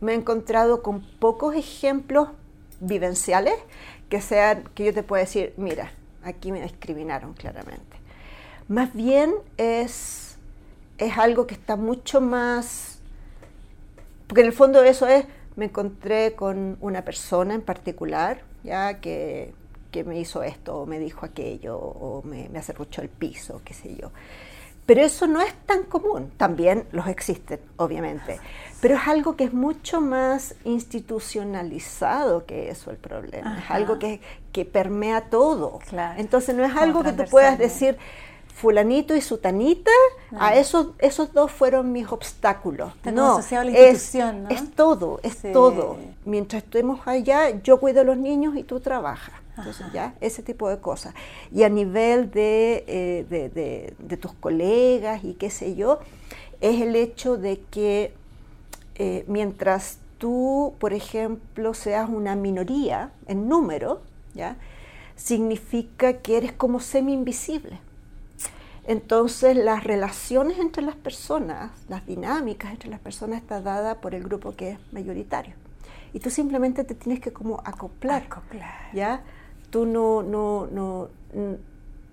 [0.01, 2.29] me he encontrado con pocos ejemplos
[2.81, 3.55] vivenciales
[4.09, 7.97] que sean, que yo te pueda decir, mira, aquí me discriminaron claramente.
[8.69, 10.37] Más bien es,
[10.99, 12.99] es algo que está mucho más,
[14.27, 19.55] porque en el fondo eso es, me encontré con una persona en particular, ya que
[19.97, 23.73] que me hizo esto, o me dijo aquello, o me, me acerruchó el piso, qué
[23.73, 24.11] sé yo.
[24.85, 28.39] Pero eso no es tan común, también los existen, obviamente,
[28.81, 34.21] pero es algo que es mucho más institucionalizado que eso el problema, es algo que,
[34.53, 35.81] que permea todo.
[36.19, 37.97] Entonces no es algo que tú puedas decir,
[38.55, 39.91] fulanito y sutanita,
[40.39, 42.93] a esos, esos dos fueron mis obstáculos.
[43.13, 45.97] no, es, es todo, es todo.
[46.25, 49.35] Mientras estemos allá, yo cuido a los niños y tú trabajas.
[49.57, 51.14] Entonces, ya, ese tipo de cosas.
[51.51, 56.01] Y a nivel eh, de, de, tus colegas y qué sé yo,
[56.61, 58.12] es el hecho de que
[58.97, 64.01] eh, mientras tú, por ejemplo, seas una minoría en número,
[64.35, 64.57] ¿ya?
[65.16, 67.81] significa que eres como semi-invisible.
[68.87, 74.23] Entonces las relaciones entre las personas, las dinámicas entre las personas está dada por el
[74.23, 75.55] grupo que es mayoritario.
[76.12, 78.95] Y tú simplemente te tienes que como acoplar, acoplar.
[78.95, 79.25] ¿ya?
[79.71, 81.09] Tú no, no, no,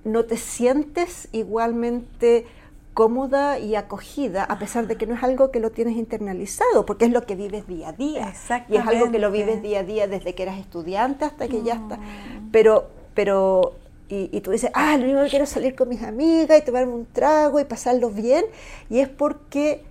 [0.04, 2.46] no te sientes igualmente
[2.94, 7.06] cómoda y acogida, a pesar de que no es algo que lo tienes internalizado, porque
[7.06, 8.34] es lo que vives día a día.
[8.70, 11.64] Y es algo que lo vives día a día desde que eras estudiante hasta que
[11.64, 11.98] ya está.
[11.98, 12.52] Mm.
[12.52, 13.74] Pero, pero
[14.10, 16.94] y, tú dices, ah, lo único que quiero es salir con mis amigas y tomarme
[16.94, 18.46] un trago y pasarlo bien.
[18.90, 19.84] Y es porque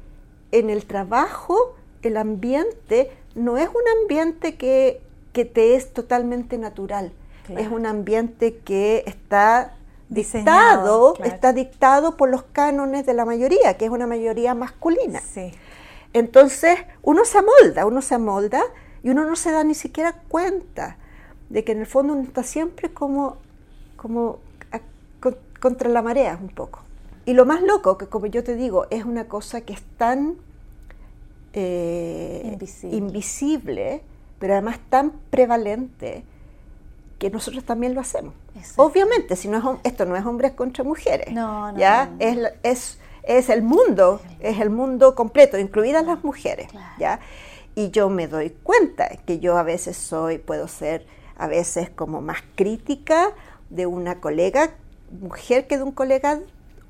[0.52, 5.00] en el trabajo el ambiente no es un ambiente que,
[5.32, 7.12] que te es totalmente natural
[7.48, 9.74] es un ambiente que está
[10.08, 15.20] dictado, está dictado por los cánones de la mayoría, que es una mayoría masculina.
[16.12, 18.62] Entonces, uno se amolda, uno se amolda
[19.02, 20.96] y uno no se da ni siquiera cuenta
[21.48, 23.36] de que en el fondo uno está siempre como,
[23.96, 24.38] como
[25.60, 26.80] contra la marea un poco.
[27.24, 30.36] Y lo más loco, que como yo te digo, es una cosa que es tan
[31.52, 32.58] eh,
[32.90, 34.02] invisible,
[34.38, 36.24] pero además tan prevalente,
[37.22, 38.34] que nosotros también lo hacemos.
[38.74, 41.32] Obviamente, si no es, esto no es hombres contra mujeres.
[41.32, 42.10] No, no, ¿ya?
[42.18, 46.66] Es, es, es, el mundo, es el mundo completo, incluidas las mujeres.
[46.98, 47.20] ¿ya?
[47.76, 51.06] Y yo me doy cuenta que yo a veces soy, puedo ser
[51.36, 53.30] a veces como más crítica
[53.70, 54.70] de una colega
[55.12, 56.40] mujer que de un colega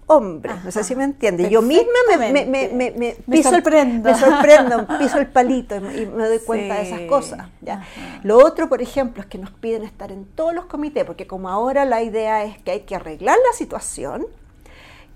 [0.06, 0.52] hombre.
[0.64, 1.48] no sé si me entiende.
[1.48, 4.08] Yo misma me, me, me, me, piso sorprendo.
[4.08, 7.48] El, me sorprendo, piso el palito y, me doy cuenta de esas cosas.
[7.60, 7.82] ¿ya?
[8.22, 11.48] Lo otro, por ejemplo, es que nos piden estar en todos los comités, porque como
[11.48, 14.26] ahora la idea es que hay que arreglar la situación,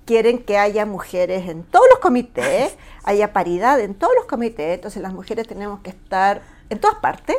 [0.05, 5.03] quieren que haya mujeres en todos los comités, haya paridad en todos los comités, entonces
[5.03, 7.37] las mujeres tenemos que estar en todas partes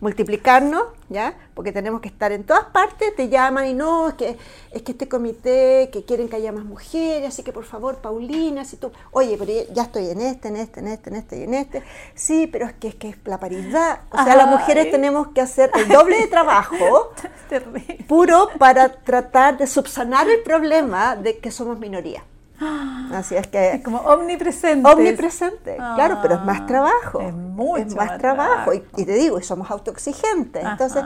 [0.00, 1.34] multiplicarnos, ¿ya?
[1.54, 4.38] Porque tenemos que estar en todas partes, te llaman y no, es que,
[4.72, 8.64] es que este comité, que quieren que haya más mujeres, así que por favor, Paulina,
[8.64, 11.42] si tú, oye, pero ya estoy en este, en este, en este, en este y
[11.42, 11.82] en este,
[12.14, 15.42] sí, pero es que es que es la paridad, o sea, las mujeres tenemos que
[15.42, 17.12] hacer el doble de trabajo,
[18.08, 22.24] puro para tratar de subsanar el problema de que somos minoría.
[23.12, 23.74] Así es que.
[23.74, 24.88] Es como omnipresente.
[24.88, 27.20] Omnipresente, claro, pero es más trabajo.
[27.20, 28.72] Es mucho más, trabajo.
[28.74, 30.64] Y, te digo, y somos autoexigentes.
[30.64, 31.04] Entonces,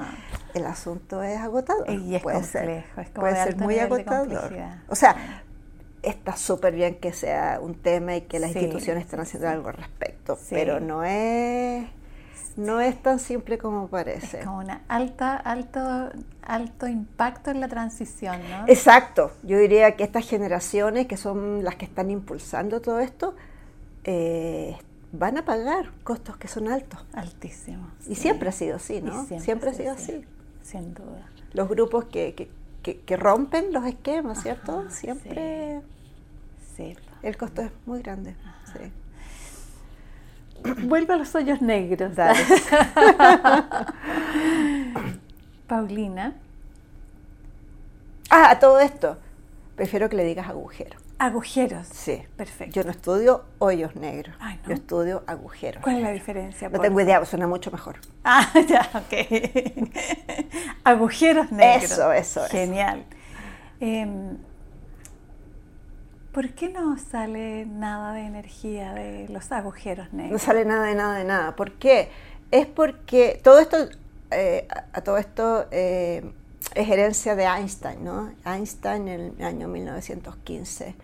[0.54, 1.88] el asunto es agotador.
[1.90, 2.84] Y es puede ser,
[3.14, 4.52] puede ser muy agotador.
[4.88, 5.42] O sea,
[6.02, 9.74] está súper bien que sea un tema y que las instituciones estén haciendo algo al
[9.74, 11.86] respecto, pero no es
[12.56, 14.38] no es tan simple como parece.
[14.38, 16.10] Es como un alta, alto,
[16.46, 18.64] alto impacto en la transición, ¿no?
[18.66, 19.32] Exacto.
[19.42, 23.34] Yo diría que estas generaciones, que son las que están impulsando todo esto,
[24.04, 24.76] eh,
[25.12, 27.04] van a pagar costos que son altos.
[27.12, 27.90] Altísimos.
[28.06, 29.24] Y siempre ha sido así, ¿no?
[29.26, 30.24] Siempre, ha sido así.
[30.62, 31.28] Sin duda.
[31.52, 32.48] Los grupos que,
[32.82, 34.90] que, rompen los esquemas, ¿cierto?
[34.90, 35.80] Siempre.
[36.76, 36.96] Sí.
[37.22, 38.34] El costo es muy grande.
[38.72, 38.92] Sí.
[40.86, 42.12] Vuelve a los hoyos negros.
[45.74, 46.34] Paulina.
[48.30, 49.18] Ah, a todo esto.
[49.74, 50.96] Prefiero que le digas agujero.
[51.18, 51.88] Agujeros.
[51.88, 52.22] Sí.
[52.36, 52.72] Perfecto.
[52.72, 54.36] Yo no estudio hoyos negros.
[54.68, 55.82] Yo estudio agujeros.
[55.82, 56.68] ¿Cuál es la diferencia?
[56.68, 57.96] No tengo idea, suena mucho mejor.
[58.22, 59.96] Ah, ya, ok.
[60.84, 61.90] agujeros negros.
[61.90, 62.44] Eso, eso.
[62.50, 63.04] Genial.
[63.80, 64.38] Em,
[66.30, 70.30] ¿Por qué no sale nada de energía de los agujeros negros?
[70.34, 71.56] No sale nada de nada de nada.
[71.56, 72.10] ¿Por qué?
[72.52, 73.88] Es porque todo esto,
[74.34, 76.32] eh, a todo esto eh,
[76.74, 78.32] es herencia de Einstein, ¿no?
[78.44, 80.94] Einstein en el año 1915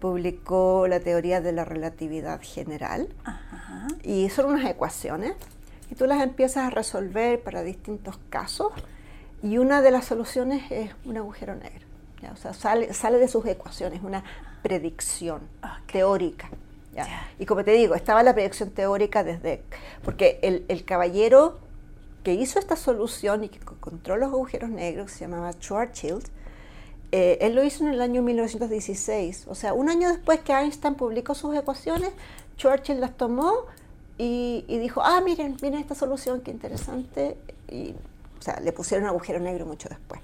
[0.00, 3.08] publicó la teoría de la relatividad general
[4.02, 5.34] y son unas ecuaciones
[5.90, 8.72] y tú las empiezas a resolver para distintos casos
[9.42, 11.86] y una de las soluciones es un agujero negro.
[12.32, 14.22] O sea, sale, sale de sus ecuaciones, una
[14.62, 15.40] predicción
[15.90, 16.48] teórica.
[17.38, 19.62] Y como te digo, estaba la predicción teórica desde,
[20.04, 21.58] porque el, caballero
[22.22, 26.22] que hizo esta solución y que encontró los agujeros negros, se llamaba Churchill,
[27.10, 30.94] eh, él lo hizo en el año 1916, o sea, un año después que Einstein
[30.94, 32.10] publicó sus ecuaciones,
[32.56, 33.52] Churchill las tomó
[34.16, 37.36] y, dijo, ah, miren, miren esta solución, qué interesante,
[37.68, 37.94] y,
[38.38, 40.20] o sea, le pusieron agujero negro mucho después.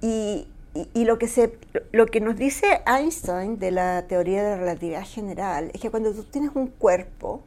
[0.00, 0.48] y,
[0.94, 1.58] y, lo, que se,
[1.92, 6.12] lo que nos dice Einstein de la teoría de la relatividad general es que cuando
[6.12, 7.42] tú tienes un cuerpo,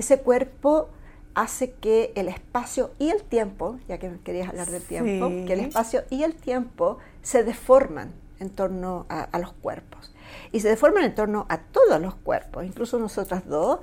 [0.00, 0.88] ese cuerpo
[1.34, 5.60] hace que el espacio y el tiempo, ya que querías hablar del tiempo, que el
[5.60, 10.12] espacio y el tiempo se deforman en torno a, los cuerpos.
[10.52, 13.80] Y se deforman en torno a todos los cuerpos, incluso nosotras dos,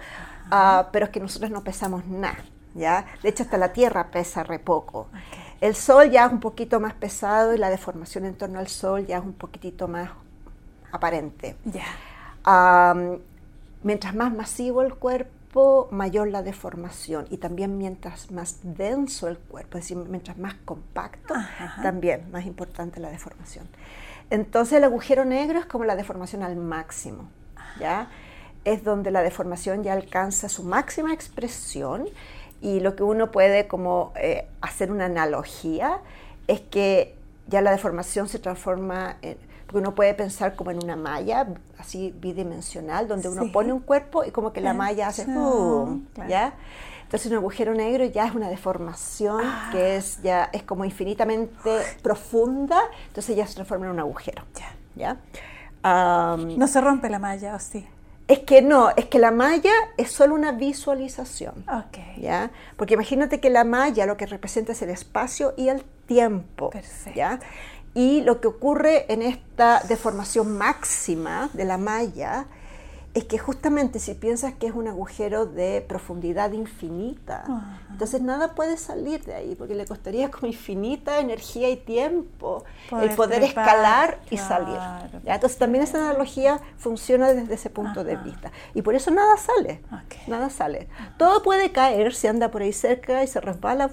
[0.51, 2.43] uh, pero es que nosotros no pesamos nada.
[2.73, 3.05] ¿ya?
[3.21, 5.07] De hecho, hasta la Tierra pesa re poco.
[5.61, 9.05] El sol ya es un poquito más pesado y la deformación en torno al sol
[9.07, 10.09] ya es un poquitito más
[10.91, 11.55] aparente.
[13.83, 15.36] mientras más masivo el cuerpo,
[15.91, 17.25] mayor la deformación.
[17.29, 21.33] Y también mientras más denso el cuerpo, es decir, mientras más compacto,
[21.81, 23.67] también más importante la deformación.
[24.29, 27.29] Entonces el agujero negro es como la deformación al máximo.
[27.79, 28.09] ¿ya?
[28.65, 32.05] Es donde la deformación ya alcanza su máxima expresión
[32.61, 35.99] y lo que uno puede como eh, hacer una analogía
[36.47, 37.15] es que
[37.47, 39.37] ya la deformación se transforma en,
[39.67, 41.45] porque uno puede pensar como en una malla
[41.77, 46.05] así bidimensional donde uno pone un cuerpo y como que la malla hace ¡pum!
[46.27, 46.53] ¿ya?
[47.03, 49.69] Entonces un agujero negro ya es una deformación ah.
[49.71, 54.43] que es ya es como infinitamente profunda, entonces ya se transforma en un agujero.
[54.95, 55.17] ¿ya?
[55.83, 57.87] no se rompe la malla, ¿o sí?
[58.27, 61.63] Es que no, es que la malla es solo una visualización.
[62.19, 62.51] ¿ya?
[62.75, 66.71] Porque imagínate que la malla lo que representa es el espacio y el tiempo.
[67.15, 67.39] ¿ya?
[67.97, 72.45] Y lo que ocurre en esta deformación máxima de la malla
[73.15, 77.43] es que justamente si piensas que es un agujero de profundidad infinita,
[77.89, 82.65] entonces nada puede salir de ahí, porque le costaría como infinita energía y tiempo
[83.01, 84.77] el poder escalar y salir.
[85.25, 88.51] Entonces también esa analogía funciona desde ese punto de vista.
[88.75, 89.81] Y por eso nada sale,
[90.27, 90.87] nada sale.
[91.17, 93.89] Todo puede caer, si anda por ahí cerca y se resbala,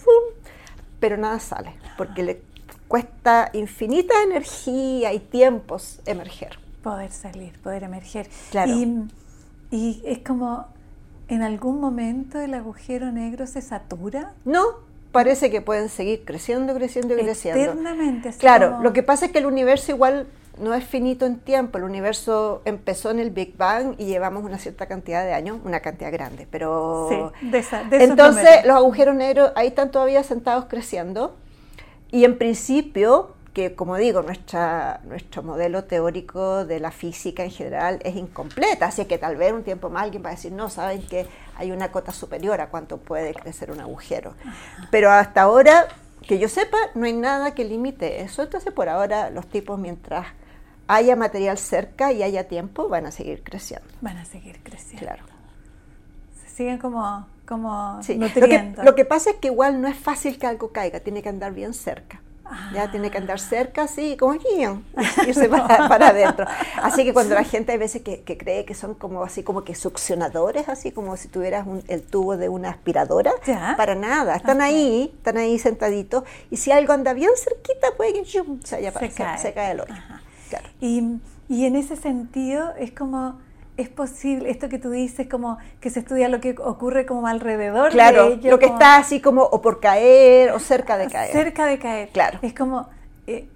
[1.00, 2.42] pero nada sale, porque
[2.94, 6.60] cuesta infinita energía y tiempos emerger.
[6.80, 8.28] Poder salir, poder emerger.
[8.52, 8.70] Claro.
[8.70, 9.08] Y,
[9.72, 10.66] y es como,
[11.26, 14.34] ¿en algún momento el agujero negro se satura?
[14.44, 14.62] No,
[15.10, 17.64] parece que pueden seguir creciendo, creciendo y creciendo.
[17.64, 18.28] Eternamente.
[18.28, 20.28] así Claro, como- lo que pasa es que el universo igual
[20.60, 21.78] no es finito en tiempo.
[21.78, 25.80] El universo empezó en el Big Bang y llevamos una cierta cantidad de años, una
[25.80, 27.08] cantidad grande, pero...
[27.10, 31.34] Sí, de, esa, de esos Entonces los agujeros negros ahí están todavía sentados creciendo
[32.14, 37.98] y en principio, que como digo, nuestra, nuestro modelo teórico de la física en general
[38.04, 41.02] es incompleta, así que tal vez un tiempo más alguien va a decir, no, saben
[41.02, 44.34] que hay una cota superior a cuánto puede crecer un agujero.
[44.92, 45.88] Pero hasta ahora,
[46.22, 50.28] que yo sepa, no hay nada que limite eso, entonces por ahora los tipos mientras
[50.86, 53.88] haya material cerca y haya tiempo van a seguir creciendo.
[54.02, 55.04] Van a seguir creciendo.
[55.04, 55.24] Claro.
[56.40, 58.82] Se siguen como, como Sí, Lo que, nutriendo.
[58.82, 61.52] lo que pasa es que igual no es fácil que algo caiga, tiene que andar
[61.52, 62.20] bien cerca.
[62.74, 62.90] Ya Ah.
[62.90, 64.46] tiene que andar cerca, así, como aquí,
[65.26, 66.46] irse para, para adentro.
[66.82, 69.64] Así que cuando la gente hay veces que, que cree que son como así como
[69.64, 73.74] que succionadores, así como si tuvieras un- el tubo de una aspiradora, Ya.
[73.78, 74.62] para nada, están Ok.
[74.64, 78.42] ahí, están ahí sentaditos, y si algo anda bien cerquita, puede que se,
[78.76, 79.38] vaya para- Se se- cae.
[79.38, 79.94] se cae el hoyo.
[80.50, 80.68] Claro.
[80.82, 81.18] Y,
[81.48, 83.38] y en ese sentido es como,
[83.76, 87.90] es posible, esto que tú dices, como que se estudia lo que ocurre como alrededor
[87.90, 91.08] Claro, de ello, lo que como está así como o por caer o cerca de
[91.08, 91.32] caer.
[91.32, 92.08] cerca de caer.
[92.10, 92.38] Claro.
[92.42, 92.88] Es como,
[93.26, 93.48] eh,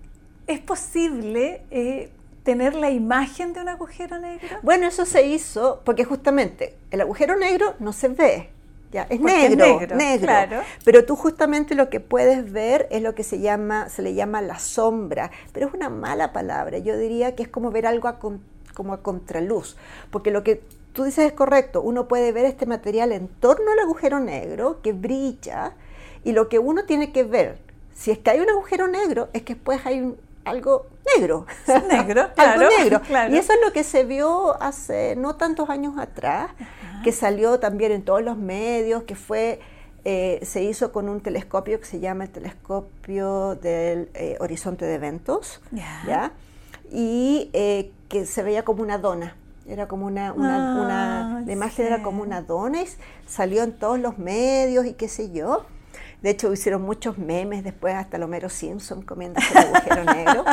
[0.48, 2.10] ¿es posible eh,
[2.42, 4.48] tener la imagen de un agujero negro?
[4.62, 8.50] Bueno, eso se hizo porque justamente el agujero negro no se ve.
[8.90, 10.60] Ya, es negro, negro, negro, claro.
[10.82, 14.40] Pero tú justamente lo que puedes ver es lo que se llama, se le llama
[14.40, 16.78] la sombra, pero es una mala palabra.
[16.78, 18.40] Yo diría que es como ver algo a con-
[18.79, 19.76] como a contraluz,
[20.11, 20.62] porque lo que
[20.95, 21.83] tú dices es correcto.
[21.83, 25.72] Uno puede ver este material en torno al agujero negro que brilla
[26.24, 27.59] y lo que uno tiene que ver,
[27.95, 31.45] si es que hay un agujero negro, es que después hay un- algo negro.
[31.91, 33.01] Negro, algo claro, negro.
[33.07, 33.35] claro.
[33.35, 36.51] Y eso es lo que se vio hace no tantos años atrás,
[37.05, 39.61] que salió también en todos los medios, que fue,
[40.05, 44.95] eh, se hizo con un telescopio que se llama el telescopio del eh, horizonte de
[44.95, 46.03] eventos, Ya.
[46.07, 46.33] ¿ya?
[46.91, 49.36] Y eh, que se veía como una dona.
[49.66, 52.86] Era como una, una, Ah, una- la imagen era como una dona y
[53.26, 55.66] salió en todos los medios y qué sé yo.
[56.22, 60.45] De hecho, hicieron muchos memes después, hasta Homero Simpson comiendo el agujero negro.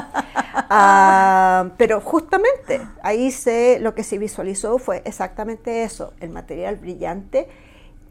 [0.70, 7.48] Ah, pero justamente ahí se, lo que se visualizó fue exactamente eso, el material brillante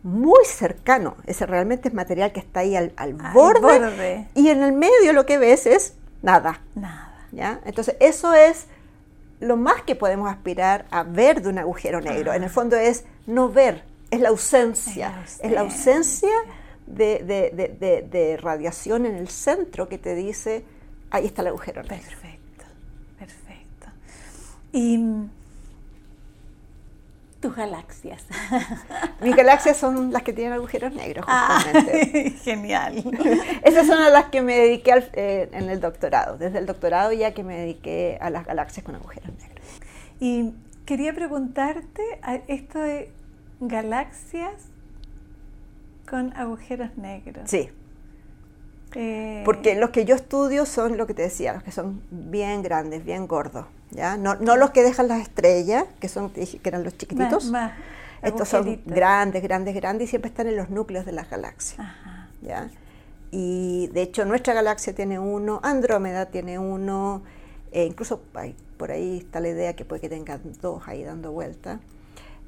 [0.03, 4.29] muy cercano, ese realmente es material que está ahí al, al Al borde, borde.
[4.35, 6.61] y en el medio lo que ves es nada.
[6.75, 7.14] Nada.
[7.35, 7.61] ¿Ya?
[7.65, 8.67] Entonces eso es
[9.41, 12.33] lo más que podemos aspirar a ver de un agujero negro.
[12.33, 16.31] En el fondo es no ver, es la ausencia, Es la ausencia.
[16.87, 20.65] de, de- de- de- de radiación en el centro que te dice,
[21.11, 21.97] ahí está el agujero negro.
[21.97, 22.65] Perfecto,
[23.19, 23.87] perfecto.
[24.73, 24.99] Y
[27.45, 28.23] tus galaxias.
[29.21, 32.11] Mis galaxias son las que tienen agujeros negros, justamente.
[32.15, 33.05] Ay, genial.
[33.63, 36.39] Esas son a las que me dediqué al- eh, en el doctorado.
[36.39, 39.67] Desde el doctorado ya que me dediqué a las galaxias con agujeros negros.
[40.21, 40.55] Y
[40.87, 43.11] quería preguntarte a esto de
[43.61, 44.55] galaxias
[46.09, 47.51] con agujeros negros.
[47.51, 47.69] Sí,
[48.95, 52.63] Eh, porque los que yo estudio son lo que te decía, los que son bien
[52.63, 53.67] grandes, bien gordos.
[53.91, 54.17] ¿ya?
[54.17, 57.51] No, no los que dejan las estrellas, que, son, que eran los chiquititos.
[57.51, 57.73] más
[58.23, 61.81] Estos son grandes, grandes, grandes y siempre están en los núcleos de las galaxias.
[61.81, 62.29] Ajá.
[62.43, 62.69] ¿ya?
[63.31, 67.23] Y de hecho nuestra galaxia tiene uno, Andrómeda tiene uno,
[67.73, 71.33] eh, incluso hay- por ahí está la idea que puede que tengan dos ahí dando
[71.33, 71.81] vuelta.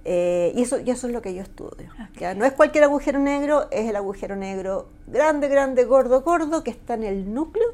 [0.09, 1.90] Eh, y, eso, y eso es lo que yo estudio.
[2.11, 2.18] Ok.
[2.20, 2.34] ¿ya?
[2.34, 6.94] No es cualquier agujero negro, es el agujero negro grande, grande, gordo, gordo, que está
[6.94, 7.66] en el núcleo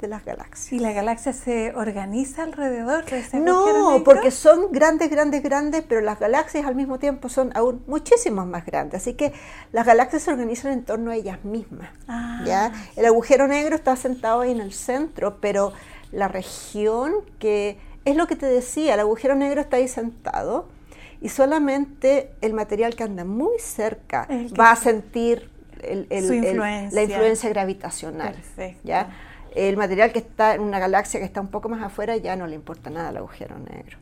[0.00, 0.72] de las galaxias.
[0.72, 4.04] ¿Y la galaxia se organiza alrededor de ese agujero No, negro?
[4.04, 8.64] porque son grandes, grandes, grandes, pero las galaxias al mismo tiempo son aún muchísimos más
[8.64, 9.02] grandes.
[9.02, 9.32] Así que
[9.72, 11.90] las galaxias se organizan en torno a ellas mismas.
[12.06, 12.40] Ah.
[12.46, 12.72] ¿ya?
[12.94, 15.72] El agujero negro está sentado ahí en el centro, pero
[16.12, 20.68] la región que es lo que te decía, el agujero negro está ahí sentado
[21.20, 24.26] y solamente el material que anda muy cerca
[24.58, 25.50] va a sentir
[25.82, 26.94] el- el- Su el- influencia.
[27.00, 28.34] la influencia gravitacional.
[28.34, 28.80] Perfecto.
[28.84, 29.08] ¿ya?
[29.54, 32.46] El material que está en una galaxia que está un poco más afuera ya no
[32.46, 33.98] le importa nada al agujero negro.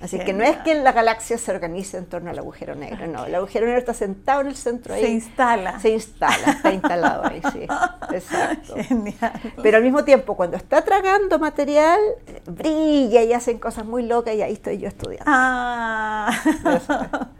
[0.00, 3.26] Así que no es que la galaxia se organice en torno al agujero negro, no.
[3.26, 5.02] El agujero negro está sentado en el centro ahí.
[5.02, 5.78] Se instala.
[5.78, 7.66] Se instala, está instalado ahí, sí.
[8.14, 8.76] Exacto.
[8.76, 9.32] Genial.
[9.62, 14.34] Pero al mismo tiempo, cuando está tragando material, eh, brilla y hacen cosas muy locas
[14.34, 15.24] y ahí estoy yo estudiando.
[15.26, 16.32] Ah,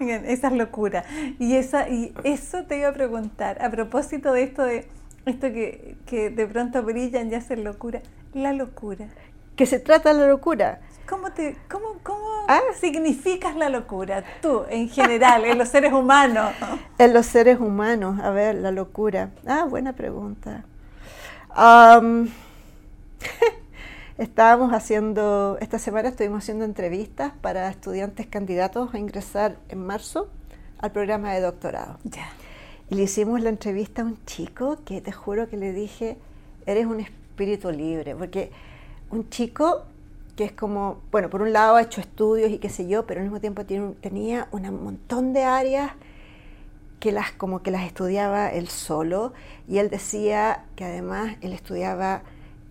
[0.00, 1.04] esa es locura.
[1.38, 4.88] Y, esa, y eso te iba a preguntar, a propósito de esto de
[5.26, 8.00] Esto que, que de pronto brillan y hacen locura.
[8.32, 9.06] La locura.
[9.54, 10.80] Que se trata de la locura.
[11.10, 12.60] ¿Cómo, te, cómo, cómo ah.
[12.78, 16.52] significas la locura tú, en general, en los seres humanos?
[16.98, 19.30] En los seres humanos, a ver, la locura.
[19.44, 20.64] Ah, buena pregunta.
[24.18, 30.28] estábamos haciendo, esta semana estuvimos haciendo entrevistas para estudiantes candidatos a ingresar en marzo
[30.78, 31.98] al programa de doctorado.
[32.88, 36.18] Y le hicimos la entrevista a un chico que te juro que le dije,
[36.66, 38.52] eres un espíritu libre, porque
[39.10, 39.86] un chico
[40.40, 43.20] que es como, bueno, por un lado ha hecho estudios y qué sé yo, pero
[43.20, 45.92] al mismo tiempo tiene, tenía un montón de áreas
[46.98, 49.34] que las como que las estudiaba él solo.
[49.68, 52.22] Y él decía que además él estudiaba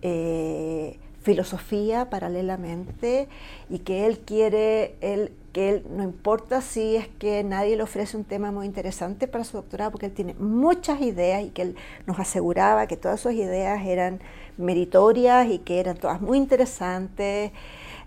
[0.02, 3.28] eh, filosofía paralelamente
[3.68, 8.16] y que él quiere, él, que él no importa si es que nadie le ofrece
[8.16, 11.76] un tema muy interesante para su doctorado, porque él tiene muchas ideas y que él
[12.06, 14.18] nos aseguraba que todas sus ideas eran
[14.60, 17.52] meritorias y que eran todas muy interesantes.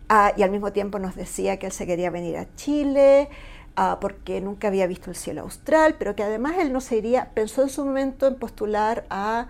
[0.10, 3.30] Ah, y al mismo tiempo nos decía que él se quería venir a Chile
[3.76, 7.32] ah, porque nunca había visto el cielo austral, pero que además él no se iría,
[7.34, 9.48] pensó en su momento en postular a,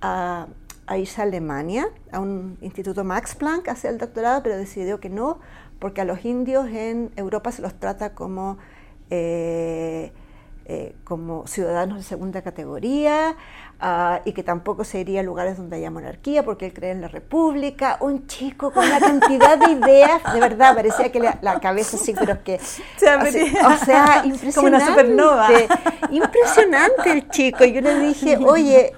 [0.00, 0.48] a
[0.86, 5.08] a irse a Alemania, a un instituto Max Planck, hacer el doctorado, pero decidió que
[5.08, 5.38] no,
[5.78, 8.58] porque a los indios en Europa se los trata como,
[9.10, 10.12] eh,
[10.66, 13.36] eh, como ciudadanos de segunda categoría
[13.82, 17.02] ah, y que tampoco se iría a lugares donde haya monarquía, porque él cree en
[17.02, 17.98] la república.
[18.00, 22.42] Un chico con una cantidad de ideas, de verdad, parecía que la, cabeza sí, pero
[22.42, 22.54] que...
[22.56, 24.54] o sea, impresionante.
[24.54, 25.48] Como una supernova.
[26.10, 27.64] Impresionante el chico.
[27.64, 28.92] Y yo le dije, oye,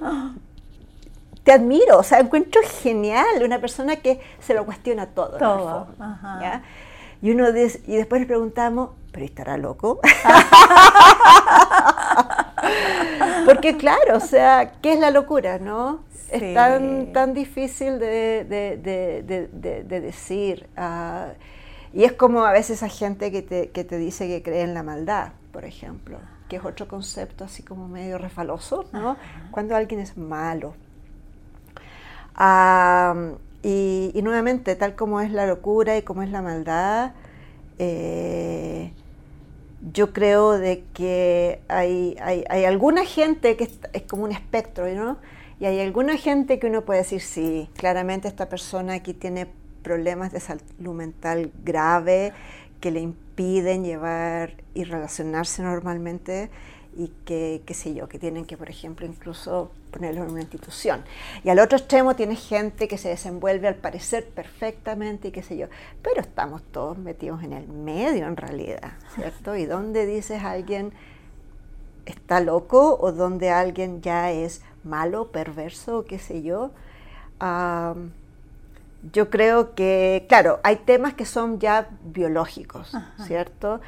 [1.45, 5.39] te admiro, o sea, encuentro genial una persona que se lo cuestiona todo.
[5.39, 5.89] Todo.
[7.21, 10.01] Y, uno y después le preguntamos, ¿pero estará loco?
[13.47, 16.01] Porque claro, o sea, ¿qué es la locura, no?
[16.31, 18.45] Es tan, tan difícil de,
[19.87, 20.69] decir.
[20.77, 21.29] Ah,
[21.93, 24.75] y es como a veces esa gente que te, que te dice que cree en
[24.75, 29.17] la maldad, por ejemplo, que es otro concepto así como medio refaloso, ¿no?
[29.53, 30.75] Cuando alguien es malo,
[33.63, 37.13] y, nuevamente, tal como es la locura y como es la maldad,
[37.79, 38.93] eh,
[39.93, 45.19] yo creo de que hay, hay, alguna gente que es, como un espectro, ¿no?
[45.61, 49.47] Y hay alguna gente que uno puede decir, sí, claramente esta persona aquí tiene
[49.83, 52.33] problemas de salud mental grave
[52.81, 56.51] que le impiden llevar y relacionarse normalmente
[56.97, 61.05] y que, qué sé yo, que tienen que, por ejemplo, incluso ponerlo en una institución.
[61.43, 65.57] Y al otro extremo tiene gente que se desenvuelve al parecer perfectamente y qué sé
[65.57, 65.67] yo,
[66.03, 69.57] pero estamos todos metidos en el medio en realidad, ¿cierto?
[69.57, 70.93] ¿Y dónde dices alguien
[72.07, 76.71] está loco o donde alguien ya es malo, perverso, qué sé yo?
[79.13, 82.91] yo creo que, claro, hay temas que son ya biológicos,
[83.27, 83.83] ¿cierto?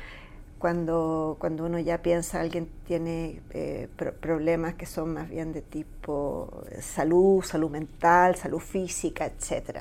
[0.58, 3.88] Cuando, cuando uno ya piensa alguien tiene eh,
[4.20, 9.80] problemas que son más bien de tipo salud, salud mental, salud física, etc.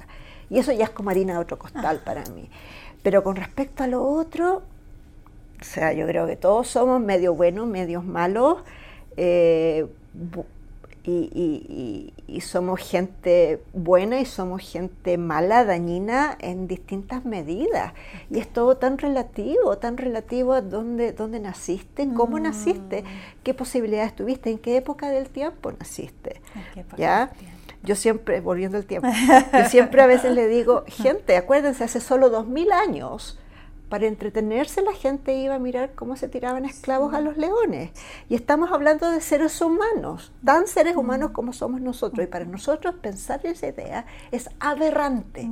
[0.49, 2.49] Y eso ya es como harina de otro costal para mí.
[3.03, 4.63] Pero con respecto a lo otro,
[5.61, 8.57] o sea, yo creo que todos somos medio buenos, medios malos.
[9.17, 9.87] Eh,
[11.07, 17.93] y, somos gente buena y somos gente mala, dañina en distintas medidas.
[18.29, 23.05] Y es todo tan relativo, tan relativo a dónde, dónde naciste, cómo naciste, mm.
[23.43, 26.41] qué posibilidades tuviste, en qué época del tiempo naciste.
[26.97, 27.31] ¿Ya?
[27.83, 29.07] Yo siempre, volviendo al tiempo,
[29.53, 33.39] yo siempre a veces le digo, gente, acuérdense, hace solo dos mil años
[33.89, 37.91] para entretenerse la gente iba a mirar cómo se tiraban esclavos a los leones.
[38.29, 42.25] Y estamos hablando de seres humanos, tan seres humanos como somos nosotros.
[42.25, 45.47] Y para nosotros pensar esa idea es aberrante,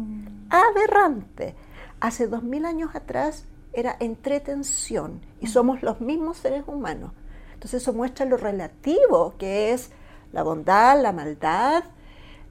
[0.50, 1.56] aberrante.
[2.00, 7.12] Hace dos mil años atrás era entretención y somos los mismos seres humanos.
[7.54, 9.92] Entonces eso muestra lo relativo que es
[10.32, 11.84] la bondad, la maldad,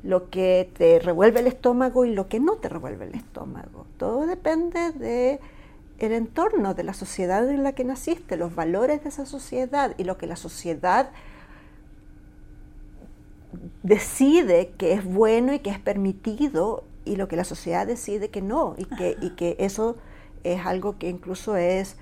[0.03, 3.87] lo que te revuelve el estómago y lo que no te revuelve el estómago.
[3.99, 5.41] Todo depende de
[6.03, 10.05] el entorno de la sociedad en la que naciste, los valores de esa sociedad y
[10.05, 11.11] lo que la sociedad
[13.85, 18.43] decide que es bueno y que es permitido y lo que la sociedad decide que
[18.43, 19.97] no y que, y que eso
[20.43, 21.97] es algo que incluso es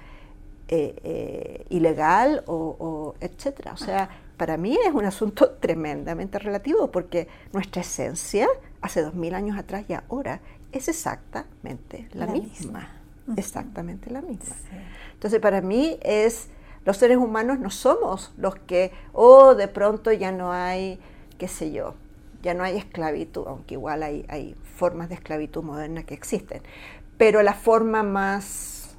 [0.68, 3.74] eh, eh, ilegal o, o, etcétera.
[3.74, 8.48] O sea, para mí es un asunto tremendamente relativo porque nuestra esencia
[8.80, 10.40] hace dos mil años atrás y ahora
[10.72, 12.99] es exactamente la, misma
[13.36, 14.56] exactamente la misma.
[15.14, 16.48] Entonces, para mí es,
[16.84, 20.98] los seres humanos no somos los que, oh, de pronto ya no hay
[21.40, 21.94] qué sé yo,
[22.42, 26.60] ya no hay esclavitud, aunque igual hay, hay formas de esclavitud moderna que existen,
[27.16, 28.94] pero la forma más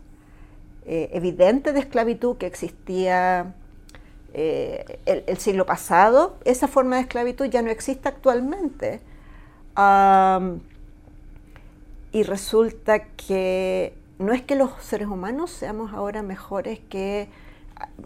[0.88, 3.54] eh, evidente de esclavitud que existía
[4.34, 9.02] eh, el, siglo pasado, esa forma de esclavitud ya no existe actualmente.
[12.12, 17.30] y resulta que no es que los seres humanos seamos ahora mejores que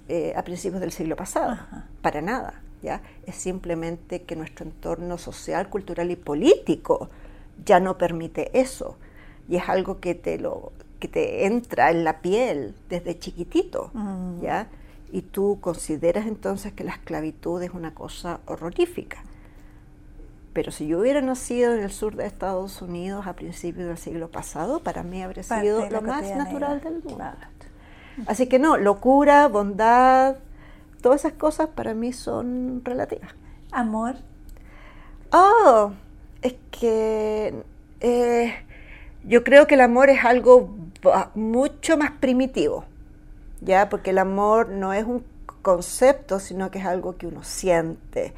[0.07, 1.57] eh, a principios del siglo pasado,
[2.01, 2.61] para nada.
[2.81, 3.01] ¿ya?
[3.25, 7.09] Es simplemente que nuestro entorno social, cultural y político
[7.63, 8.97] ya no permite eso.
[9.49, 13.91] Y es algo que te, lo, que te entra en la piel desde chiquitito.
[13.93, 14.41] Mm.
[14.41, 14.69] ¿ya?
[15.11, 19.23] Y tú consideras entonces que la esclavitud es una cosa horrorífica.
[20.55, 24.31] Pero si yo hubiera nacido en el sur de Estados Unidos a principios del siglo
[24.31, 27.25] pasado, para mí habría sido lo más natural del mundo.
[28.25, 30.37] Así que no, locura, bondad,
[31.01, 33.31] todas esas cosas para mí son relativas.
[33.73, 34.15] Amor.
[35.33, 35.91] Oh,
[36.41, 37.53] es que
[37.99, 38.53] eh,
[39.25, 40.73] yo creo que el amor es algo
[41.33, 42.85] mucho más primitivo,
[43.59, 43.89] ¿ya?
[43.89, 45.25] Porque el amor no es un
[45.61, 48.33] concepto, sino que es algo que uno siente.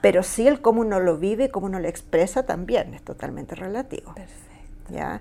[0.00, 4.14] Pero sí el cómo uno lo vive, cómo uno lo expresa también es totalmente relativo.
[4.14, 4.44] Perfecto.
[4.90, 5.20] ¿ya?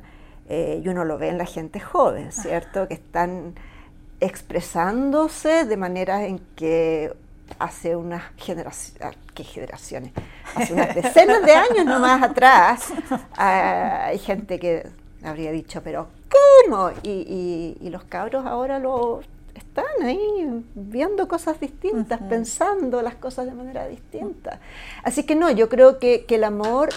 [0.49, 2.87] Eh, y uno lo ve en la gente joven, ¿cierto?
[2.87, 3.55] Que están
[4.19, 7.13] expresándose de manera en que
[7.59, 10.11] hace unas generaciones, ah, ¿qué generaciones?
[10.55, 12.93] Hace unas decenas de años nomás atrás,
[13.37, 14.87] ah, hay gente que
[15.23, 16.91] habría dicho, pero ¿cómo?
[17.03, 19.21] Y, los cabros ahora lo
[19.73, 24.59] están ahí viendo cosas distintas, pensando las cosas de manera distinta.
[25.03, 26.89] Así que no, yo creo que, el amor,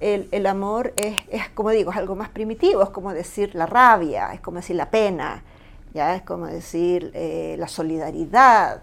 [0.00, 4.32] el, amor es, es, como digo, es algo más primitivo, es como decir la rabia,
[4.32, 5.42] es como decir la pena,
[5.92, 8.82] ya es como decir eh, la solidaridad.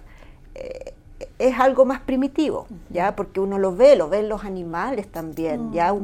[0.54, 0.94] Eh,
[1.40, 5.96] es algo más primitivo, ya porque uno lo ve, lo ven los animales también, ya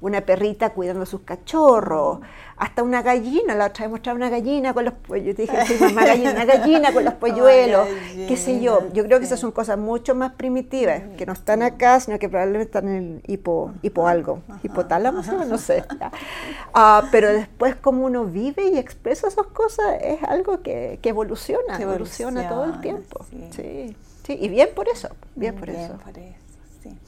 [0.00, 2.20] una perrita cuidando a sus cachorros,
[2.56, 6.04] hasta una gallina, la otra vez mostraba una gallina con los pollos, dije, sí, mamá
[6.04, 7.88] gallina, una gallina con los polluelos,
[8.28, 11.62] qué sé yo, yo creo que esas son cosas mucho más primitivas, que no están
[11.62, 15.84] acá, sino que probablemente están en el hipo, hipo algo, hipotálamo, no sé,
[16.72, 21.76] ah, pero después como uno vive y expresa esas cosas, es algo que, que evoluciona,
[21.78, 23.96] evoluciona, todo el tiempo, sí.
[24.24, 24.38] sí.
[24.40, 25.98] y bien por eso, bien por eso.
[26.04, 26.44] Por eso
[26.82, 26.98] sí.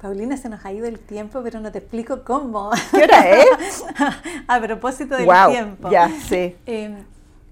[0.00, 2.70] Paulina, se nos ha ido el tiempo, pero no te explico cómo.
[2.90, 3.84] ¿Qué hora es?
[4.46, 5.90] a propósito del tiempo.
[5.90, 6.54] Ya, sí.
[6.66, 7.04] Em,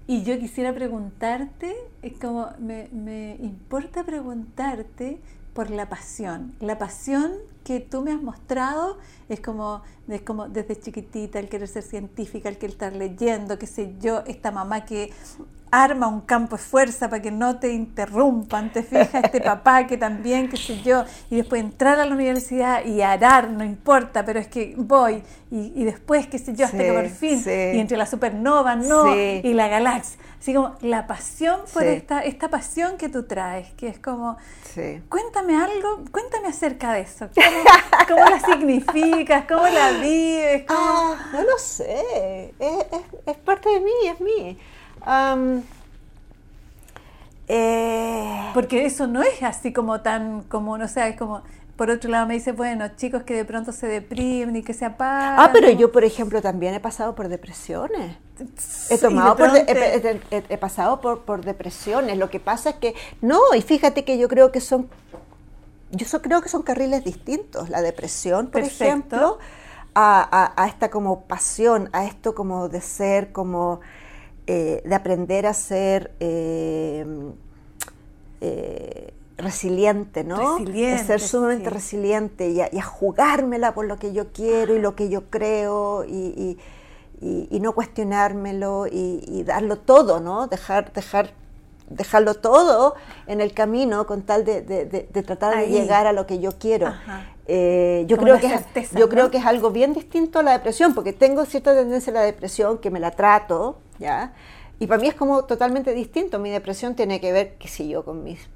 [0.07, 5.19] y yo quisiera preguntarte, es como me, me importa preguntarte
[5.55, 6.53] por la pasión.
[6.59, 7.31] La pasión
[7.63, 12.49] que tú me has mostrado es como, es como desde chiquitita el querer ser científica,
[12.49, 15.11] el querer estar leyendo, qué sé yo, esta mamá que
[15.71, 19.97] arma un campo de fuerza para que no te interrumpan, te fijas, este papá que
[19.97, 24.39] también, qué sé yo, y después entrar a la universidad y arar, no importa, pero
[24.39, 28.05] es que voy, y, después, qué sé yo, hasta que por fin, y entre la
[28.05, 30.19] supernova, no, y la galaxia.
[30.37, 34.37] Así como la pasión por esta, esta pasión que tú traes, que es como,
[35.09, 37.29] cuéntame algo, cuéntame acerca de eso,
[38.07, 40.65] cómo, la significas, cómo la vives.
[40.67, 42.85] Ah, no lo sé, es,
[43.25, 44.59] es parte de mí, es mí.
[47.47, 51.43] Eh, Porque eso no es así como tan, como, no sé, es como,
[51.75, 54.85] por otro lado me dice, bueno, chicos que de pronto se deprimen y que se
[54.85, 55.35] apagan.
[55.39, 58.17] Ah, pero yo, por ejemplo, también he pasado por depresiones.
[58.89, 62.17] he tomado por he, pasado por, por, depresiones.
[62.17, 64.89] Lo que pasa es que, no, y fíjate que yo creo que son,
[65.91, 67.69] yo creo que son carriles distintos.
[67.69, 69.37] La depresión, por ejemplo,
[69.93, 73.81] a, a, a esta como pasión, a esto como de ser como
[74.47, 77.03] eh, de aprender a ser eh,
[78.41, 80.59] eh, resiliente, ¿no?
[80.59, 85.09] Resiliente, ser sumamente resiliente y a, jugármela por lo que yo quiero y lo que
[85.09, 86.57] yo creo y,
[87.59, 90.45] no cuestionármelo y, darlo todo, ¿no?
[90.45, 91.31] Dejar, dejar,
[91.89, 92.95] dejarlo todo
[93.27, 94.61] en el camino con tal de,
[95.25, 96.93] tratar de llegar a lo que yo quiero.
[97.47, 101.13] yo, creo que es, yo creo que es algo bien distinto a la depresión, porque
[101.13, 104.33] tengo cierta tendencia a la depresión que me la trato, ¿ya?
[104.79, 106.39] Y para mí es como totalmente distinto.
[106.39, 108.49] Mi depresión tiene que ver, qué sé yo, con mis...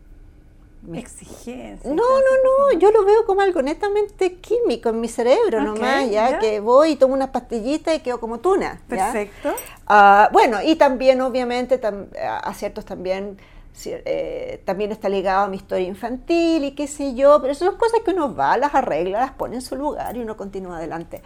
[0.94, 1.86] Exigencias.
[1.86, 6.40] No, no, no, yo lo veo como algo netamente químico en mi cerebro nomás, ¿ya?
[6.40, 8.82] Que voy y tomo unas pastillitas y quedo como tuna.
[8.88, 9.54] Perfecto.
[9.88, 11.80] Ah, bueno, y también obviamente
[12.22, 13.38] a ciertos también...
[13.86, 18.02] Eh, también está ligado a mi historia infantil y qué sé yo, pero son cosas
[18.04, 21.22] que uno va, las arregla, las pone en su lugar y uno continúa adelante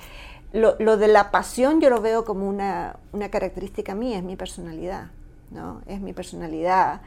[0.53, 2.95] lo, de la pasión yo lo veo como una,
[3.31, 5.07] característica mía, es mi personalidad,
[5.49, 5.81] ¿no?
[5.87, 7.01] Es mi personalidad.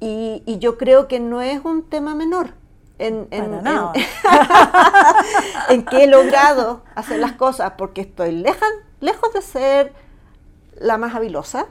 [0.00, 2.50] Y, yo creo que no es un tema menor,
[2.98, 3.44] en, en,
[3.94, 4.06] en-
[5.68, 8.66] en que he logrado hacer las cosas, porque estoy leja-
[9.00, 9.92] lejos de ser
[10.78, 11.66] la más habilosa,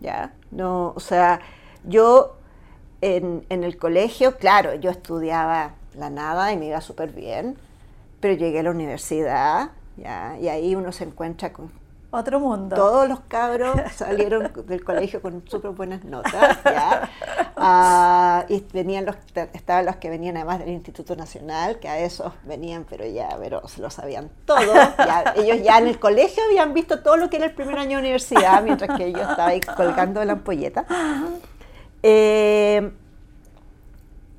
[0.00, 0.32] ¿ya?
[0.50, 1.40] No, o sea,
[1.84, 2.36] yo
[3.00, 7.56] en, en el colegio, claro, yo estudiaba la nada y me iba súper bien,
[8.20, 10.36] pero llegué a la universidad, ¿ya?
[10.40, 11.70] Y ahí uno se encuentra con
[12.16, 12.76] Otro mundo.
[12.76, 17.10] todos los cabros salieron del colegio con súper buenas notas, ¿ya?
[17.56, 19.16] Ah, y venían los,
[19.52, 23.66] estaban los que venían además del Instituto Nacional, que a esos venían, pero ya, pero
[23.66, 24.74] se lo sabían todo.
[24.74, 27.96] ya, ellos ya en el colegio habían visto todo lo que era el primer año
[27.96, 30.84] de universidad, mientras que yo estaba ahí colgando de la ampolleta.
[32.02, 32.92] Eh,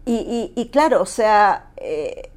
[0.05, 2.29] y, y- y claro, o sea, eh,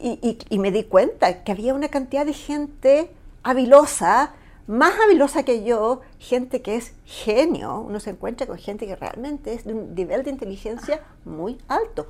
[0.00, 3.10] y, y- y me di cuenta que había una cantidad de gente
[3.42, 4.30] habilosa,
[4.68, 7.80] más habilosa que yo, gente que es genio.
[7.80, 12.06] Uno se encuentra con gente que realmente es de un nivel de inteligencia muy alto.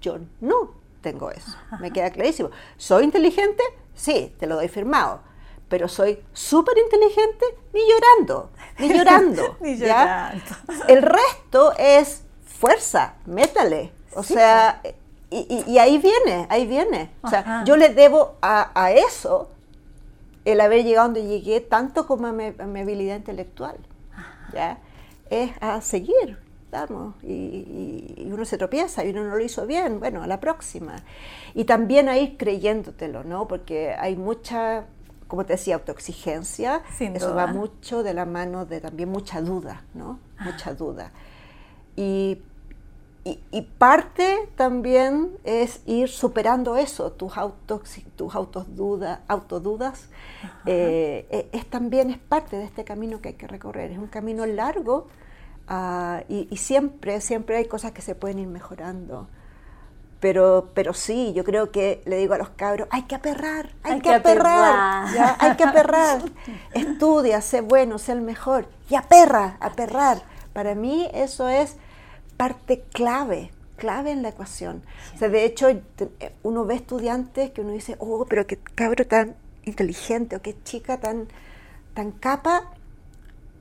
[0.00, 2.50] Yo no tengo eso, me queda clarísimo.
[2.76, 3.62] ¿Soy inteligente?
[3.94, 5.20] Sí, te lo doy firmado.
[5.68, 9.56] Pero soy súper inteligente ni llorando, ni llorando.
[9.60, 10.42] Ni llorando.
[10.88, 13.92] El resto es fuerza, métale.
[14.16, 14.34] O Sí.
[14.34, 14.80] sea,
[15.30, 17.12] y, y- y ahí viene, ahí viene.
[17.22, 17.64] O sea, Ajá.
[17.64, 19.50] yo le debo a, a eso
[20.44, 23.76] el haber llegado donde llegué, tanto como a mi, mi habilidad intelectual.
[24.52, 24.78] ¿ya?
[25.28, 26.38] Es a seguir,
[26.72, 27.14] vamos.
[27.22, 30.40] Y, y- y uno se tropieza y uno no lo hizo bien, bueno, a la
[30.40, 30.96] próxima.
[31.54, 33.46] Y también a ir creyéndotelo, ¿no?
[33.46, 34.84] Porque hay mucha,
[35.28, 36.82] como te decía, autoexigencia.
[36.96, 37.46] Sin Eso duda.
[37.46, 40.18] va mucho de la mano de también mucha duda, ¿no?
[40.40, 41.12] Mucha duda.
[41.96, 42.38] Y,
[43.30, 47.82] y- y parte también es ir superando eso, tus autos,
[48.16, 50.08] tus autos duda, autodudas,
[50.66, 53.90] eh, eh, es también es parte de este camino que hay que recorrer.
[53.92, 55.08] Es un camino largo
[55.68, 59.28] ah, y, y siempre, siempre hay cosas que se pueden ir mejorando.
[60.20, 63.92] Pero, pero sí, yo creo que le digo a los cabros, hay que aperrar, hay,
[63.92, 65.14] Hay que, que aperrar, aperrar.
[65.14, 65.36] ¿ya?
[65.40, 66.22] hay que aperrar.
[66.74, 70.20] Estudia, sé bueno, sé el mejor y aperra, aperrar.
[70.52, 71.76] Para mí eso es
[72.40, 74.82] parte clave, clave en la ecuación.
[75.14, 75.68] O sea, de hecho,
[76.42, 80.98] uno ve estudiantes que uno dice, oh, pero qué cabro tan inteligente o qué chica
[80.98, 81.28] tan,
[81.94, 82.70] tan capa,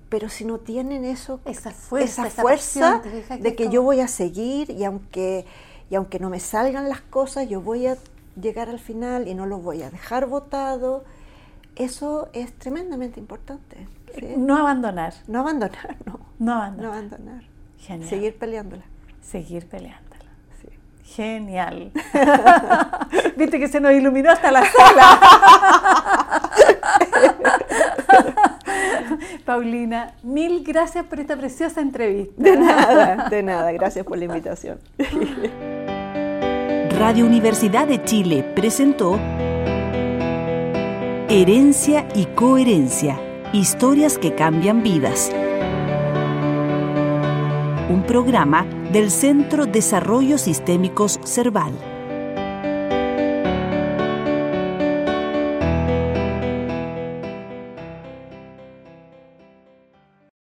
[0.10, 3.64] pero si no tienen eso, Esa fuerza, esa esa fuerza pasión, ¿te fijas de que
[3.66, 5.46] como- yo voy a seguir y aunque,
[5.90, 7.98] y aunque no me salgan las cosas, yo voy a
[8.42, 11.04] llegar al final y no lo voy a dejar votado,
[11.76, 13.88] eso es tremendamente importante.
[14.18, 14.36] ¿sí?
[14.38, 15.14] No abandonar.
[15.28, 16.20] No abandonar, no.
[16.40, 16.86] No abandonar.
[16.86, 17.44] No abandonar.
[17.80, 18.10] Genial.
[18.10, 18.84] Seguir peleándola.
[19.22, 20.26] Seguir peleándola.
[20.62, 20.68] sí.
[21.16, 21.92] Genial.
[23.38, 26.50] Viste que se nos iluminó hasta la sala.
[29.46, 32.34] Paulina, mil gracias por esta preciosa entrevista.
[32.38, 33.72] De nada, de nada.
[33.72, 34.80] Gracias por la invitación.
[37.00, 39.18] Radio Universidad de Chile presentó
[41.30, 43.20] Herencia y Coherencia,
[43.54, 45.32] historias que cambian vidas.
[47.90, 51.89] Un programa del Centro Desarrollos Sistémicos Cerval.